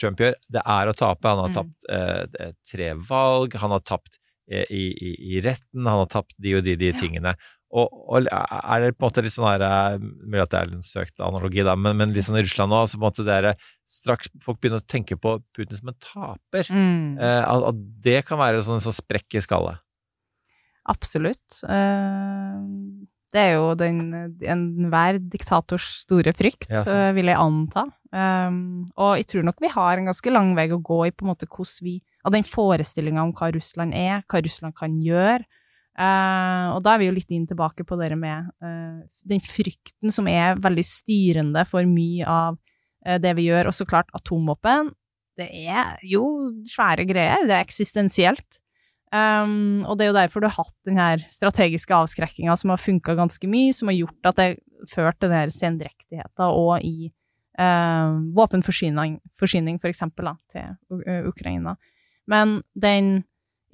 [0.00, 1.28] Trump gjør, det er å tape.
[1.28, 1.56] Han har Mm.
[1.58, 1.90] tapt
[2.40, 4.16] eh, tre valg, han har tapt
[4.50, 7.34] eh, i, i, i retten, han har tapt de og de, de tingene.
[7.74, 10.72] Og, og er det på en måte litt sånn her eh, Mulig at det er
[10.76, 13.24] en søkt analogi, da, men, men litt sånn i Russland nå, så på en måte
[13.26, 13.48] det er
[13.90, 16.68] straks folk begynner å tenke på Putin som en taper.
[16.72, 17.18] Mm.
[17.18, 19.83] Eh, at, at det kan være sånn, en sånn sprekk i skallet.
[20.90, 21.62] Absolutt.
[21.68, 22.62] Eh,
[23.34, 23.98] Det er jo den
[24.46, 27.88] enhver diktators store frykt, Ja, eh, vil jeg anta.
[28.14, 31.24] Um, og jeg tror nok vi har en ganske lang vei å gå i på
[31.24, 35.42] en måte hvordan vi Av den forestillinga om hva Russland er, hva Russland kan gjøre.
[35.94, 40.10] Eh, og da er vi jo litt inn tilbake på det med eh, den frykten
[40.14, 42.56] som er veldig styrende for mye av
[43.06, 43.68] eh, det vi gjør.
[43.70, 44.90] Og så klart atomvåpen.
[45.38, 46.24] Det er jo
[46.70, 47.46] svære greier.
[47.46, 48.58] Det er eksistensielt.
[49.14, 52.80] Um, og det er jo derfor du har hatt den her strategiske avskrekkinga som har
[52.82, 54.48] funka ganske mye, som har gjort at det
[54.90, 57.12] ført til den her sendrektigheten og i
[57.60, 61.76] uh, våpenforsyning, forsyning for eksempel, til uh, Ukraina.
[62.26, 63.24] Men den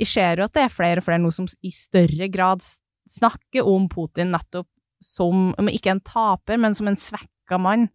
[0.01, 2.65] Jeg ser jo at det er flere og flere nå som i større grad
[3.05, 4.69] snakker om Putin nettopp
[5.05, 7.91] som om ikke en taper, men som en svekka mann.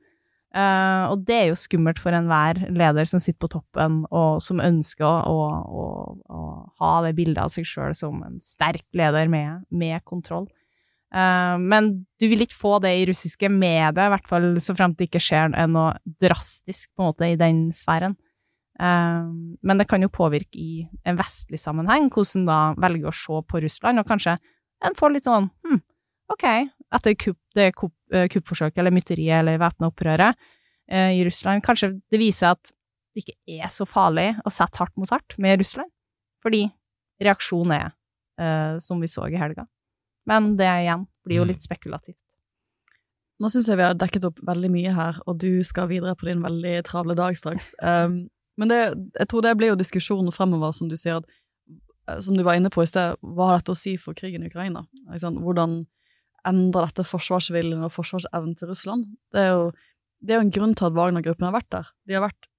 [0.56, 4.62] Eh, og det er jo skummelt for enhver leder som sitter på toppen, og som
[4.64, 5.88] ønsker å, å, å,
[6.32, 6.44] å
[6.80, 10.48] ha det bildet av seg sjøl som en sterk leder med, med kontroll.
[11.16, 14.98] Uh, men du vil ikke få det i russiske medier, i hvert fall så fremt
[15.00, 15.94] det ikke skjer noe
[16.24, 18.16] drastisk på en måte i den sfæren.
[18.80, 19.28] Uh,
[19.60, 23.64] men det kan jo påvirke i en vestlig sammenheng, hvordan da velger å se på
[23.64, 24.38] Russland, og kanskje
[24.84, 25.84] en får litt sånn hm,
[26.34, 26.46] ok,
[26.98, 30.34] etter kupp, det kupp, eh, kuppforsøket eller mytteriet eller væpna opprøret
[30.90, 32.74] eh, i Russland, kanskje det viser at
[33.16, 35.92] det ikke er så farlig å sette hardt mot hardt med Russland,
[36.44, 36.66] fordi
[37.24, 37.88] reaksjonen er
[38.42, 39.68] eh, som vi så i helga.
[40.28, 42.20] Men det igjen blir jo litt spekulativt.
[43.40, 46.30] Nå syns jeg vi har dekket opp veldig mye her, og du skal videre på
[46.30, 47.74] din veldig travle dag straks.
[47.84, 48.26] Um,
[48.60, 48.80] men det,
[49.20, 51.42] jeg tror det blir jo diskusjonen fremover, som du sier, at,
[52.08, 54.46] eh, som du var inne på i sted, hva har dette å si for krigen
[54.46, 54.86] i Ukraina?
[55.20, 55.82] Hvordan
[56.46, 59.06] endrer dette forsvarsviljen og forsvarsevnen til Russland?
[59.34, 59.72] Det er jo,
[60.22, 61.90] det er jo en grunn til at Wagner-gruppen har vært der.
[62.08, 62.50] De har vært,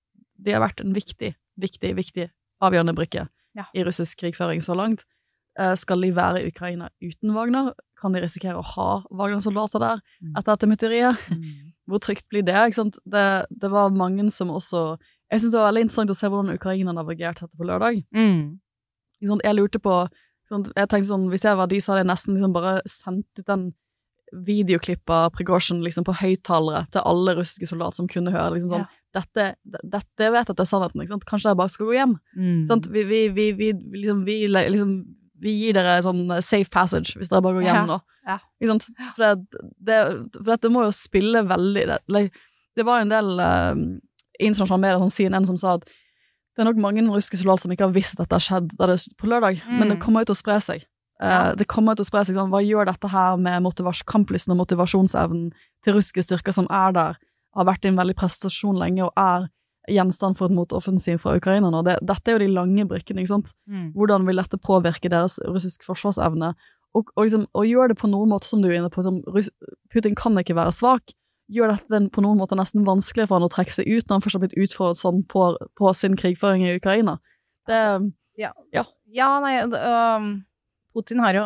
[0.44, 2.30] de har vært en viktig, viktig, viktig
[2.62, 3.64] avgjørende brikke Ja.
[3.74, 5.04] i russisk krigføring så langt.
[5.58, 7.72] Eh, skal de være i Ukraina uten Wagner?
[8.00, 10.34] Kan de risikere å ha Wagner-soldater der Mm.
[10.36, 11.16] etter dette mytteriet?
[11.88, 12.74] Hvor trygt blir det?
[13.06, 14.98] Det, det var mange som også
[15.30, 18.04] Jeg syns det var veldig interessant å se hvordan Ukraina navigerte dette på lørdag.
[18.14, 18.60] Mm.
[19.20, 20.08] Jeg lurte på?
[20.50, 23.48] Jeg tenkte sånn, Hvis jeg var de, så hadde jeg nesten liksom bare sendt ut
[23.48, 23.66] den
[24.46, 28.56] videoklipp av Prigozjin liksom på høyttalere til alle russiske soldater som kunne høre.
[28.56, 31.02] liksom sånn, dette, dette vet at det er sannheten.
[31.02, 31.28] ikke sant?
[31.28, 32.16] Kanskje jeg bare skal gå hjem.
[32.36, 32.88] Mm.
[32.92, 33.70] Vi, vi, vi, vi,
[34.02, 34.96] liksom, vi, liksom,
[35.42, 38.00] vi gir dere sånn safe passage hvis dere bare går hjem Ja, nå.
[38.26, 38.38] ja.
[38.58, 38.88] Ikke sant?
[39.14, 40.00] For, det, det,
[40.40, 42.24] for dette må jo spille veldig Det,
[42.76, 43.72] det var jo en del uh,
[44.40, 45.86] internasjonale medier, sånn CNN, som sa at
[46.56, 49.16] det er nok mange russiske soldater som ikke har visst at dette har skjedd det,
[49.20, 50.02] på lørdag, men det Mm.
[50.02, 50.84] kommer jo til å spre seg.
[51.20, 51.54] Eh, Ja.
[51.54, 53.62] Det kommer til å spre seg sånn, Hva gjør dette her med
[54.06, 55.52] kamplysten og motivasjonsevnen
[55.84, 57.16] til russiske styrker som er der,
[57.56, 59.48] har vært i en veldig prestasjon lenge og er
[59.88, 61.84] gjenstand for et motoffensiv fra ukrainerne?
[61.84, 63.20] det, Dette er jo de lange brikkene.
[63.20, 63.52] ikke sant?
[63.68, 63.92] Mm.
[63.94, 66.54] Hvordan vil dette påvirke deres russisk forsvarsevne?
[66.94, 69.20] Og, og, liksom, og gjør det på noen måte, som du er inne på, som
[69.92, 71.12] Putin kan ikke være svak.
[71.52, 74.16] Gjør dette den på noen måte nesten vanskelig for han å trekke seg ut når
[74.16, 75.44] han først har blitt utfordret sånn på,
[75.78, 77.18] på sin krigføring i Ukraina?
[77.70, 77.78] Det,
[79.14, 80.26] Ja, nei, det, um,
[80.96, 81.44] Putin har jo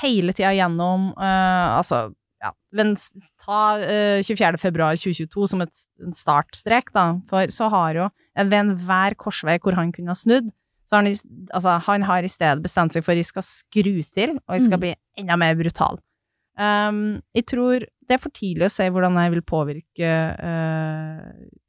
[0.00, 2.08] hele tida gjennom uh, Altså,
[2.42, 2.94] ja men
[3.40, 4.58] Ta uh, 24.
[4.60, 5.84] februar 2022 som et,
[6.18, 7.06] startstrek, da.
[7.30, 10.50] For så har jo ved enhver korsvei hvor han kunne ha snudd,
[10.84, 11.14] så har han,
[11.54, 14.64] altså, han har i stedet bestemt seg for at de skal skru til, og de
[14.66, 14.82] skal Mm.
[14.82, 16.00] bli enda mer brutal.
[16.58, 21.22] Um, jeg tror det er for tidlig å se hvordan jeg vil påvirke eh,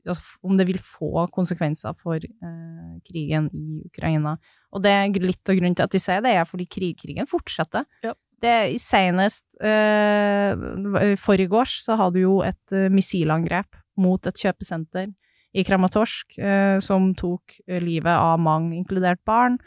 [0.08, 4.36] altså, Om det vil få konsekvenser for eh, krigen i Ukraina.
[4.76, 7.30] Og det er litt av grunnen til at de sier det, er fordi krig, krigen
[7.30, 7.88] fortsetter.
[8.06, 8.14] Ja.
[8.44, 15.14] Det i Senest eh, forgårs så hadde jo et eh, missilangrep mot et kjøpesenter
[15.56, 19.58] i Kramatorsk eh, som tok eh, livet av mange, inkludert barn.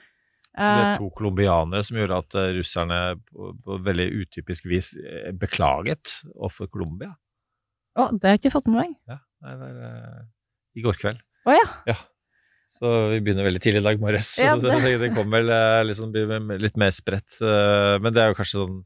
[0.59, 5.31] Det er Eh, to colombianere som gjorde at eh, russerne på, veldig utypisk vis eh,
[5.39, 7.13] beklaget overfor Colombia.
[7.99, 8.95] å, det har jeg ikke fått med meg.
[9.11, 10.21] Ja, nei, det eh,
[10.79, 11.25] I går kveld.
[11.49, 11.97] Å ja.
[12.69, 14.35] Så vi begynner veldig tidlig i dag morges.
[14.43, 16.13] Ja, så det, det kommer vel liksom,
[16.61, 17.39] litt mer spredt.
[17.41, 18.83] Men det er jo kanskje sånn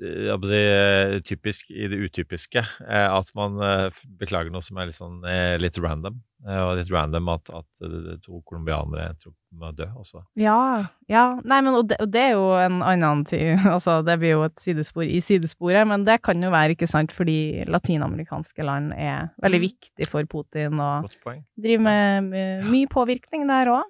[0.00, 4.98] si, eh, typisk i det utypiske eh, at man eh, beklager noe som er litt,
[4.98, 5.20] sånn,
[5.62, 6.20] litt random.
[6.44, 7.84] Og litt random at, at
[8.20, 10.20] to colombianere tror må dø også.
[10.36, 11.22] Ja, ja.
[11.40, 14.42] Nei, men og det, og det er jo en annen tid Altså, det blir jo
[14.44, 19.30] et sidespor i sidesporet, men det kan jo være ikke sant, fordi latinamerikanske land er
[19.40, 19.66] veldig Mm.
[19.70, 21.08] viktig for Putin og
[21.56, 23.88] driver med, med mye påvirkning der òg.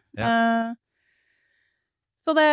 [2.24, 2.48] Så det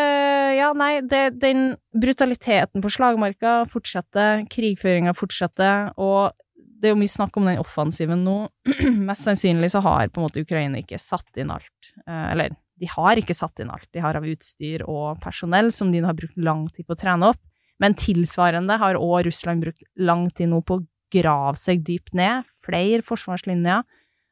[0.57, 6.35] Ja, nei, det, den brutaliteten på slagmarka fortsetter, krigføringa fortsetter, og
[6.81, 8.35] det er jo mye snakk om den offensiven nå.
[9.07, 11.91] Mest sannsynlig så har på en måte Ukraina ikke satt inn alt.
[12.07, 13.87] Eh, eller, de har ikke satt inn alt.
[13.93, 17.29] De har av utstyr og personell som de har brukt lang tid på å trene
[17.29, 17.41] opp.
[17.81, 22.49] Men tilsvarende har òg Russland brukt lang tid nå på å grave seg dypt ned.
[22.65, 23.85] Flere forsvarslinjer.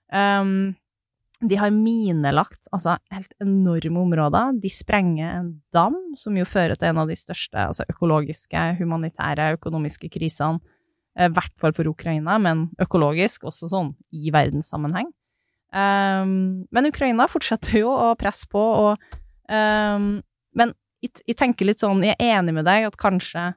[0.09, 0.73] Um,
[1.39, 4.57] de har minelagt altså helt enorme områder.
[4.59, 9.53] De sprenger en dam, som jo fører til en av de største altså økologiske, humanitære,
[9.55, 10.59] økonomiske krisene.
[11.19, 15.09] I hvert fall for Ukraina, men økologisk også sånn i verdenssammenheng.
[15.69, 19.19] Um, men Ukraina fortsetter jo å presse på, og
[19.51, 20.17] um,
[20.57, 23.51] Men jeg tenker litt sånn, jeg er enig med deg at kanskje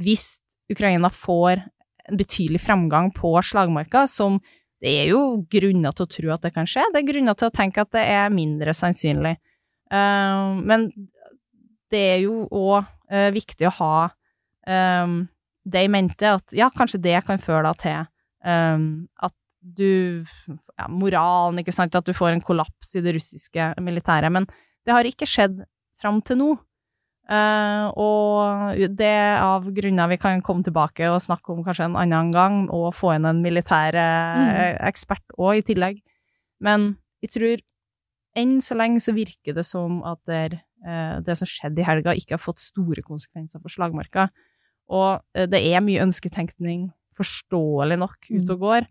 [0.00, 0.38] hvis
[0.72, 1.64] Ukraina får
[2.06, 4.38] en betydelig fremgang på slagmarka, som
[4.84, 5.20] det er jo
[5.50, 7.92] grunner til å tro at det kan skje, det er grunner til å tenke at
[7.96, 9.36] det er mindre sannsynlig.
[9.92, 10.90] Uh, men
[11.92, 13.96] det er jo òg uh, viktig å ha
[14.66, 15.22] um,
[15.66, 18.06] det i mente, at ja, kanskje det kan føre deg til
[18.46, 18.86] um,
[19.22, 19.34] at
[19.66, 20.22] du
[20.76, 24.30] ja, Moralen, ikke sant, at du får en kollaps i det russiske militæret.
[24.32, 24.46] Men
[24.86, 25.64] det har ikke skjedd
[26.00, 26.50] fram til nå.
[27.26, 31.98] Uh, og det er av grunner vi kan komme tilbake og snakke om kanskje en
[31.98, 34.82] annen gang, og få inn en militær mm.
[34.86, 35.98] ekspert òg i tillegg.
[36.62, 36.92] Men
[37.24, 37.64] jeg tror
[38.36, 42.14] enn så lenge så virker det som at det, uh, det som skjedde i helga,
[42.14, 44.30] ikke har fått store konsekvenser for slagmarka.
[44.92, 48.90] Og uh, det er mye ønsketenkning, forståelig nok, ute og går.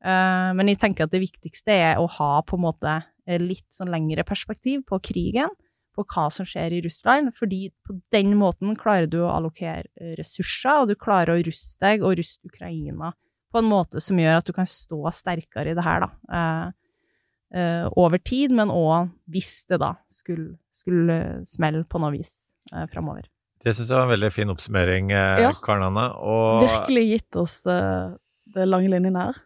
[0.00, 2.92] Eh, men jeg tenker at det viktigste er å ha på en måte
[3.28, 5.52] eh, litt sånn lengre perspektiv på krigen,
[5.96, 10.14] på hva som skjer i Russland, fordi på den måten klarer du å allokere eh,
[10.18, 13.12] ressurser, og du klarer å ruste deg og ruste Ukraina
[13.50, 16.10] på en måte som gjør at du kan stå sterkere i det her, da.
[16.38, 21.20] Eh, eh, over tid, men òg hvis det da skulle, skulle
[21.50, 22.32] smelle på noe vis
[22.72, 23.26] eh, framover.
[23.60, 25.52] Det syns jeg var en veldig fin oppsummering, eh, Ja.
[25.64, 26.06] Karen Anne.
[26.16, 28.14] Og, Virkelig gitt oss eh,
[28.54, 29.42] det lange linjen her.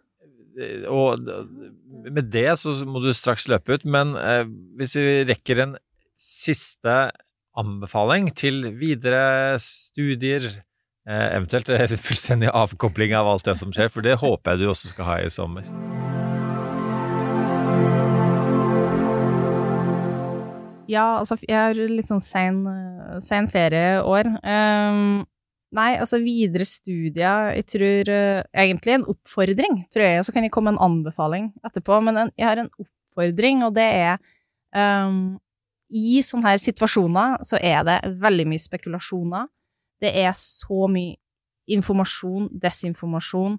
[0.87, 1.19] og
[2.15, 4.45] med det så må du straks løpe ut, men eh,
[4.79, 5.75] hvis vi rekker en
[6.21, 7.11] siste
[7.59, 10.49] anbefaling til videre studier,
[11.09, 11.71] eh, eventuelt
[12.09, 15.21] fullstendig avkobling av alt det som skjer, for det håper jeg du også skal ha
[15.23, 15.69] i sommer.
[20.91, 22.59] Ja, altså, jeg har litt sånn sen,
[23.25, 24.29] sein ferieår.
[24.45, 25.23] Um,
[25.75, 30.53] nei, altså, videre studier Jeg tror uh, egentlig en oppfordring, tror jeg, så kan jeg
[30.55, 32.01] komme med en anbefaling etterpå.
[32.05, 34.21] Men en, jeg har en oppfordring, og det er
[34.77, 35.39] um,
[35.95, 39.47] I sånne her situasjoner så er det veldig mye spekulasjoner.
[40.03, 41.15] Det er så mye
[41.71, 43.57] informasjon, desinformasjon.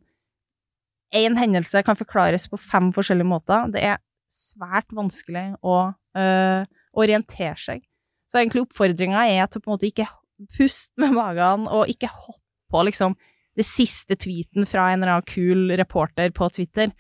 [1.16, 3.70] Én hendelse kan forklares på fem forskjellige måter.
[3.72, 6.68] Det er svært vanskelig å øh,
[7.00, 7.86] orientere seg.
[8.28, 10.10] Så egentlig oppfordringa er til på en måte ikke
[10.58, 13.16] puste med magen, og ikke hoppe på liksom
[13.56, 16.92] det siste tweeten fra en eller annen kul reporter på Twitter.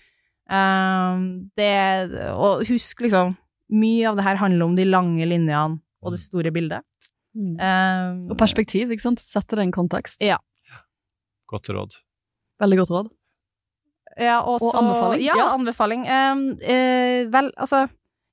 [0.45, 1.73] Um, det,
[2.31, 3.33] og husk liksom,
[3.74, 6.86] mye av det her handler om de lange linjene og det store bildet.
[7.36, 7.55] Mm.
[7.59, 9.20] Um, Og perspektiv, ikke sant?
[9.20, 10.22] Sette det i en kontekst.
[10.24, 10.38] Ja.
[11.51, 11.97] Godt råd.
[12.61, 13.09] Veldig godt råd.
[14.22, 15.22] Ja, og, Og anbefaling?
[15.26, 15.47] Ja, Ja.
[15.57, 16.05] anbefaling.
[16.07, 17.88] Um, uh, vel, altså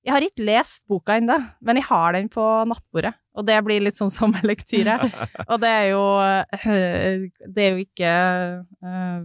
[0.04, 3.14] Jeg har ikke lest boka ennå, men jeg har den på nattbordet.
[3.38, 4.96] Og det blir litt sånn sommerlektyre.
[5.50, 8.14] og det er jo eh, Det er jo ikke
[8.82, 9.20] eh,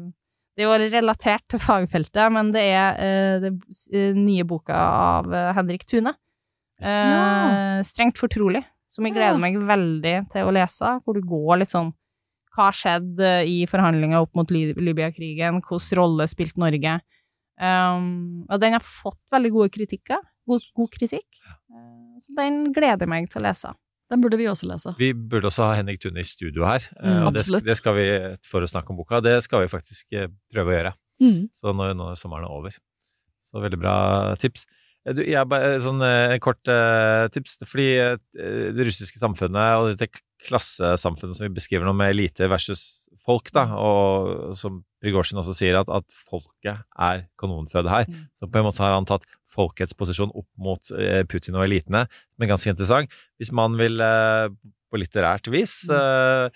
[0.58, 2.96] Det er jo relatert til fagfeltet, men det er
[3.44, 6.16] den det eh, nye boka av eh, Henrik Tune.
[6.82, 7.84] Eh, Ja.
[7.86, 9.44] Strengt fortrolig, som jeg gleder Ja.
[9.44, 11.94] meg veldig til å lese, hvor du går litt sånn
[12.58, 15.62] Hva har skjedd eh, i forhandlinger opp mot Libya-krigen?
[15.62, 16.96] Hvilken rolle spilte Norge?
[17.62, 20.18] Um, og den har fått veldig gode kritikker.
[20.48, 21.28] God, god kritikk.
[21.70, 23.76] Eh, så den gleder jeg meg til å lese.
[24.12, 24.94] Den burde vi også lese.
[25.00, 28.06] Vi burde også ha Henrik Tune i studio her, Mm, det, det skal vi,
[28.48, 30.94] for å snakke om boka, det skal vi faktisk eh, prøve å gjøre.
[31.24, 31.40] Mm.
[31.52, 32.78] Så når, når sommeren er over.
[33.44, 33.96] Så veldig bra
[34.40, 34.66] tips.
[35.08, 36.64] Eh, Du, jeg sånn en kort
[37.32, 37.90] tips, fordi
[38.36, 40.12] det russiske samfunnet og dette
[40.48, 45.78] klassesamfunnet som vi beskriver nå med elite versus folk, da, og som Prigozjin også sier,
[45.78, 48.08] at, at folket er kanonføde her.
[48.10, 48.24] Mm.
[48.40, 52.08] Så på en måte har han tatt folkets posisjon opp mot eh, Putin og elitene,
[52.08, 53.14] er ganske interessant.
[53.38, 54.50] Hvis man vil eh,
[54.88, 56.48] på litterært vis eh,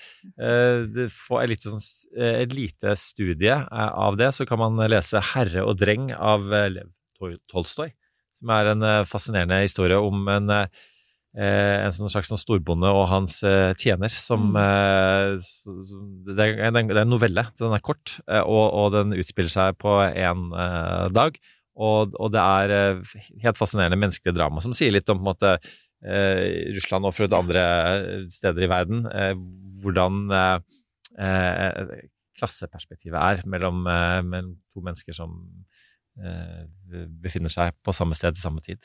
[0.41, 5.65] eh, få et lite, sånn, et lite studie av det, så kan man lese 'Herre
[5.67, 6.89] og dreng' av Lev
[7.51, 7.91] Tolstoy,
[8.33, 10.49] som er en fascinerende historie om en
[11.39, 15.37] en sånn slags sånn storbonde og hans eh, tjener som eh,
[16.27, 17.45] det, er, en- novelle.
[17.59, 21.39] Den er kort, eh, og, og den utspiller seg på én eh, dag.
[21.81, 23.15] Og, og det er eh,
[23.45, 27.31] helt fascinerende menneskelig drama som sier litt om på en måte eh, Russland og for
[27.39, 27.63] andre
[28.29, 29.05] steder i verden.
[29.07, 29.33] Eh,
[29.85, 30.57] hvordan eh,
[31.15, 31.93] eh,
[32.41, 35.39] klasseperspektivet er mellom, eh, mellom to mennesker som
[36.19, 36.65] eh,
[37.23, 38.83] befinner seg på samme sted til samme tid.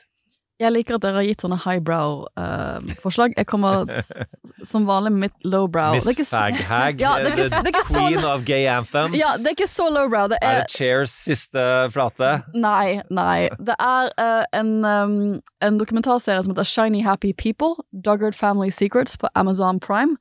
[0.59, 3.35] Jeg liker at dere har gitt sånne highbrow-forslag.
[3.37, 5.93] jeg kommer s- s- som vanlig med mitt lowbrow.
[5.95, 9.17] Miss Faghag, Ja, det er ikke- det er ikke så- queen of gay anthems.
[9.19, 10.29] Ja, det er ikke så lowbrow.
[10.29, 12.43] Det Er er det Chairs siste plate?
[12.55, 13.49] Nei, nei.
[13.61, 19.17] Det er uh, en, um, en dokumentarserie som heter Shiny Happy People, Duggard Family Secrets,
[19.19, 20.17] på Amazon Prime.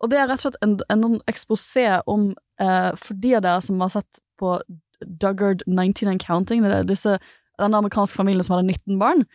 [0.00, 3.60] Og det er rett og slett en, en eksposé om uh, For de av dere
[3.60, 4.60] som har sett på
[5.18, 7.18] Duggard 19 and Counting, det er disse,
[7.58, 9.26] den amerikanske familien som hadde 19 barn.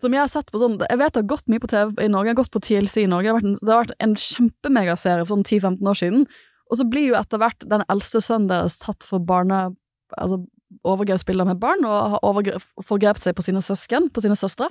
[0.00, 2.10] Som jeg har sett på sånn Jeg vet det har gått mye på TV i
[2.12, 3.32] Norge, jeg har gått på TLC i Norge.
[3.32, 6.26] Det har vært en, har vært en kjempemegaserie for sånn 10-15 år siden.
[6.70, 9.70] Og så blir jo etter hvert den eldste sønnen deres tatt for barne...
[10.18, 10.42] Altså
[10.86, 14.68] overgrepsbilder med barn, og har forgrepet seg på sine søsken, på sine søstre.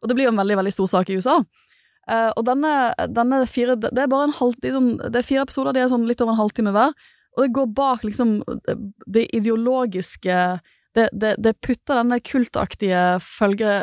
[0.00, 1.36] Og det blir jo en veldig, veldig stor sak i USA.
[2.08, 2.72] Uh, og denne,
[3.12, 5.90] denne fire Det er bare en halv, de sånn, det er fire episoder, de er
[5.92, 6.96] sånn litt over en halvtime hver.
[7.36, 8.38] Og det går bak liksom
[9.06, 10.38] det ideologiske
[10.96, 13.74] Det, det, det putter denne kultaktige følge...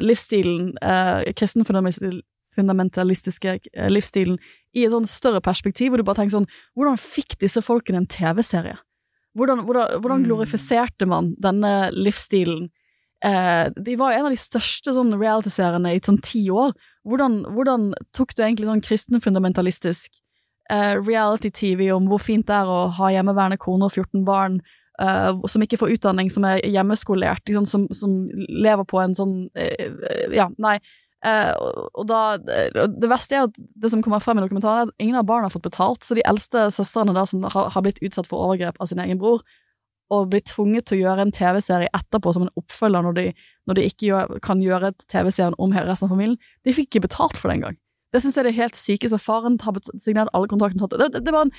[0.00, 2.22] livsstilen, eh, kristen fundamental-
[2.54, 4.38] fundamentalistiske eh, livsstilen,
[4.74, 6.48] i et sånn større perspektiv, hvor du bare tenker sånn
[6.78, 8.78] Hvordan fikk disse folkene en TV-serie?
[9.34, 10.26] Hvordan, hvordan, hvordan Mm.
[10.28, 12.70] glorifiserte man denne livsstilen?
[13.24, 16.74] Eh, de var jo en av de største sånn reality-seriene i sånn ti år.
[17.08, 20.10] Hvordan, hvordan tok du egentlig sånn kristenfundamentalistisk
[20.70, 24.60] eh, reality-TV om hvor fint det er å ha hjemmeværende kone og 14 barn,
[25.02, 29.34] eh, som ikke får utdanning, som er hjemmeskolert, liksom, som, som lever på en sånn
[29.56, 29.88] uh,
[30.34, 30.78] Ja, nei.
[31.24, 31.56] Uh,
[31.96, 35.16] og, da Det verste er at det som kommer frem i dokumentaren, er at ingen
[35.16, 38.28] av barna har fått betalt, så de eldste søstrene da som har, har blitt utsatt
[38.28, 39.40] for overgrep av sin egen bror,
[40.12, 43.24] og blitt tvunget til å gjøre en TV-serie etterpå som en oppfølger når de,
[43.64, 46.36] når de ikke gjør, kan gjøre TV-serien om resten av familien,
[46.66, 47.78] de fikk ikke betalt for det engang.
[48.14, 49.18] Det syns jeg er det helt sykeste.
[49.18, 50.86] Faren har signert alle kontraktene.
[50.92, 51.54] Det, det, det var en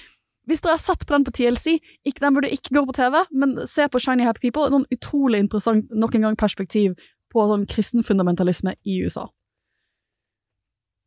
[0.46, 3.18] hvis dere har sett på den på TLC, ikke, den burde ikke gå på TV,
[3.32, 4.68] men se på Shiny Happy People.
[4.74, 6.94] Sånn utrolig interessant nok en gang perspektiv
[7.34, 9.26] på sånn kristenfundamentalisme i USA.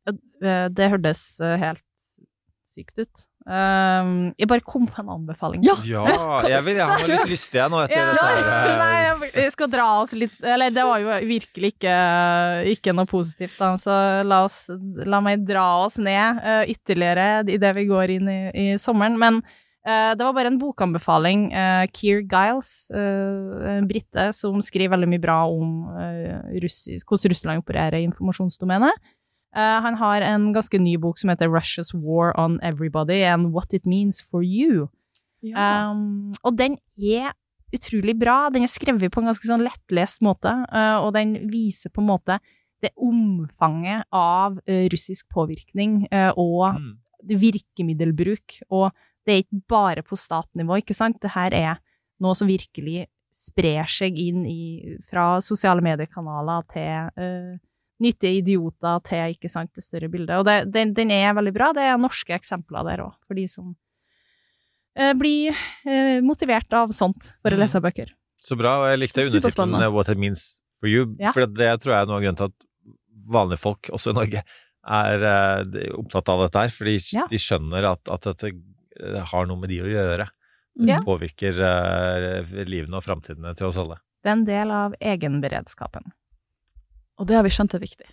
[0.09, 1.85] Eh, Det hørtes eh, helt
[2.69, 3.28] sykt ut.
[3.49, 5.63] Um, jeg bare kom på en anbefaling.
[5.65, 5.73] Ja!
[5.89, 6.03] Ja,
[6.53, 8.49] jeg, vil, jeg har litt lyst igjen nå etter Ja, dette her.
[8.69, 11.95] eh, nei, jeg- jeg skal dra oss litt Eller det var jo virkelig ikke,
[12.75, 13.95] ikke noe positivt, da, så
[14.27, 14.67] la, oss,
[15.09, 19.17] la meg dra oss ned uh, ytterligere idet vi går inn i, i sommeren.
[19.21, 21.49] Men uh, det var bare en bokanbefaling.
[21.53, 27.33] Uh, Keir Giles, uh, en brite som skriver veldig mye bra om eh, russisk, hvordan
[27.33, 28.93] Russland opererer i informasjonsdomenet.
[29.57, 33.73] Eh, han har en ganske ny bok som heter Russia's War on Everybody and What
[33.73, 34.89] It Means for You.
[35.55, 37.33] Um, og den er
[37.73, 38.49] utrolig bra.
[38.51, 42.09] Den er skrevet på en ganske sånn lettlest måte, uh, og den viser på en
[42.11, 42.39] måte
[42.83, 46.97] det omfanget av uh, russisk påvirkning uh, og Mm.
[47.29, 48.61] virkemiddelbruk.
[48.71, 48.93] Og
[49.27, 51.19] det er ikke bare på statnivå, ikke sant?
[51.21, 51.81] Det her er
[52.23, 57.59] noe som virkelig sprer seg inn i, fra sosiale mediekanaler til uh,
[58.01, 60.37] nyttige idioter til ikke sant, det større bildet.
[60.39, 61.73] Og det, den, den er veldig bra.
[61.75, 63.73] Det er norske eksempler der òg, for de som
[64.99, 65.51] eh, blir
[65.87, 67.65] eh, motivert av sånt for å Mm.
[67.65, 68.15] lese bøker.
[68.39, 71.33] Så bra, og jeg likte undertittelen 'What it means for you', Ja.
[71.33, 72.57] for det tror jeg er noe av grunnen til at
[73.29, 74.43] vanlige folk, også i Norge,
[74.89, 77.27] er eh, opptatt av dette her, for de, Ja.
[77.29, 78.53] de skjønner at, at dette
[79.01, 80.29] eh, har noe med de å gjøre.
[80.79, 81.01] Ja.
[81.01, 83.99] Det påvirker eh, livene og framtidene til oss alle.
[84.23, 86.13] Det er en del av egenberedskapen.
[87.19, 88.09] Og det har vi skjønt er viktig.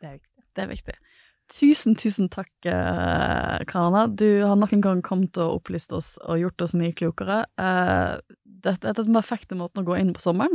[0.00, 0.44] Det er viktig.
[0.56, 0.96] Det er viktig.
[1.50, 4.06] Tusen, tusen takk, eh, Karana.
[4.06, 7.42] Du har nok en gang kommet og opplyst oss og gjort oss mye klokere.
[7.58, 8.20] Eh,
[8.66, 10.54] dette er den perfekte måten å gå inn på sommeren.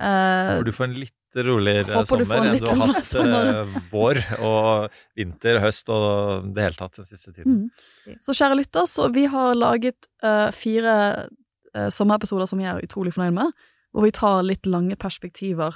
[0.00, 3.62] Eh, Håper du får en litt roligere du sommer en enn du har hatt sommer.
[3.92, 7.70] vår og vinter, høst og det hele tatt den siste tiden.
[8.06, 8.18] Mm.
[8.22, 10.10] Så kjære lytter, så vi har laget
[10.54, 11.28] fire
[11.74, 15.74] sommerepisoder som vi er utrolig fornøyd med, hvor vi tar litt lange perspektiver.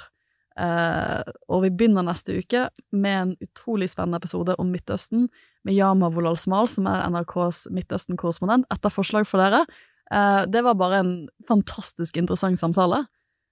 [0.59, 5.29] Eh, og vi begynner neste uke med en utrolig spennende episode om Midtøsten,
[5.67, 9.63] med Yama Wolal Smal, som er NRKs Midtøsten-korrespondent, etter forslag for dere.
[10.11, 11.13] Eh, det var bare en
[11.47, 13.05] fantastisk interessant samtale.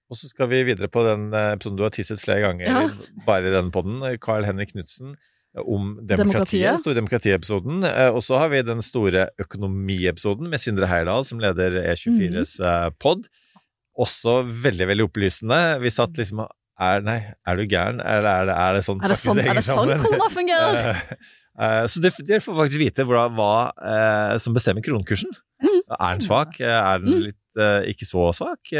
[0.08, 2.84] Og så skal vi videre på den eh, episoden du har tisset flere ganger, Ja.
[3.28, 5.16] bare i denne podden, Carl Henrik Knutsen,
[5.58, 6.80] om demokratiet, Demokratiet.
[6.82, 7.80] store demokratiepisoden.
[8.14, 13.26] Og så har vi den store økonomiepisoden med Sindre Heyerdahl, som leder E24s eh, pod.
[13.98, 15.58] Også veldig, veldig opplysende.
[15.82, 17.98] Vi satt liksom og er, Nei, er du gæren?
[18.00, 20.32] Eller er det, er det sånn Er det sånn, er det sånn sammen?
[20.38, 21.02] fungerer?
[21.58, 25.32] Eh, eh, så dere får faktisk vite hvordan, hva eh, som bestemmer kronekursen.
[25.58, 25.80] Mm.
[25.90, 26.60] Er den svak?
[26.62, 27.24] Er den Mm.
[27.32, 28.70] litt ikke så svak?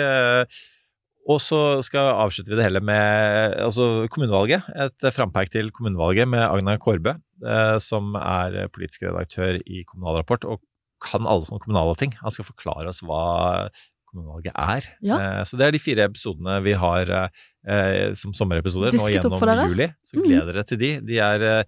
[1.28, 4.64] Og så skal avslutte vi det hele med altså kommunevalget.
[4.86, 10.46] Et frampeik til kommunevalget med Agnar Korbe, eh, som er politisk redaktør i Kommunal Rapport
[10.48, 10.62] og
[11.04, 12.14] kan alle sånne kommunale ting.
[12.22, 13.68] Han skal forklare oss hva
[14.10, 14.88] kommunevalget er.
[15.02, 15.18] Ja.
[15.18, 17.12] Eh, så det er de fire episodene vi har
[17.68, 19.90] eh, som sommerepisoder nå gjennom juli.
[20.04, 20.24] Så Mm.
[20.28, 20.92] gleder dere til de.
[21.00, 21.64] De er eh,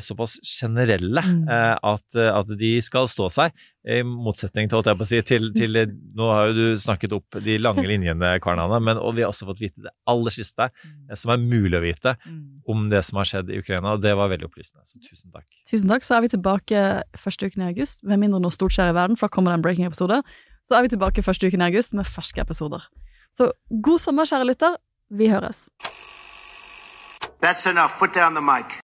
[0.00, 1.48] såpass generelle Mm.
[1.52, 3.52] eh, at, at de skal stå seg,
[3.84, 5.72] i motsetning til, holdt jeg på å si, til, til
[6.16, 9.44] Nå har jo du snakket opp de lange linjene, Karnane, men og vi har også
[9.50, 12.62] fått vite det aller siste eh, som er mulig å vite Mm.
[12.68, 14.80] om det som har skjedd i Ukraina, og det var veldig opplysende.
[14.86, 15.44] Så tusen takk.
[15.68, 16.02] Tusen takk.
[16.06, 19.16] Så er vi tilbake første uken i august, med mindre noe stort skjer i verden,
[19.18, 20.22] for da kommer det en breaking-episode.
[20.62, 22.86] Så er vi tilbake første uken i august med ferske episoder.
[23.34, 23.50] Så
[23.82, 24.76] god sommer, kjære lytter.
[25.10, 25.68] Vi høres.
[27.42, 27.98] That's enough.
[27.98, 28.78] Put down the mic.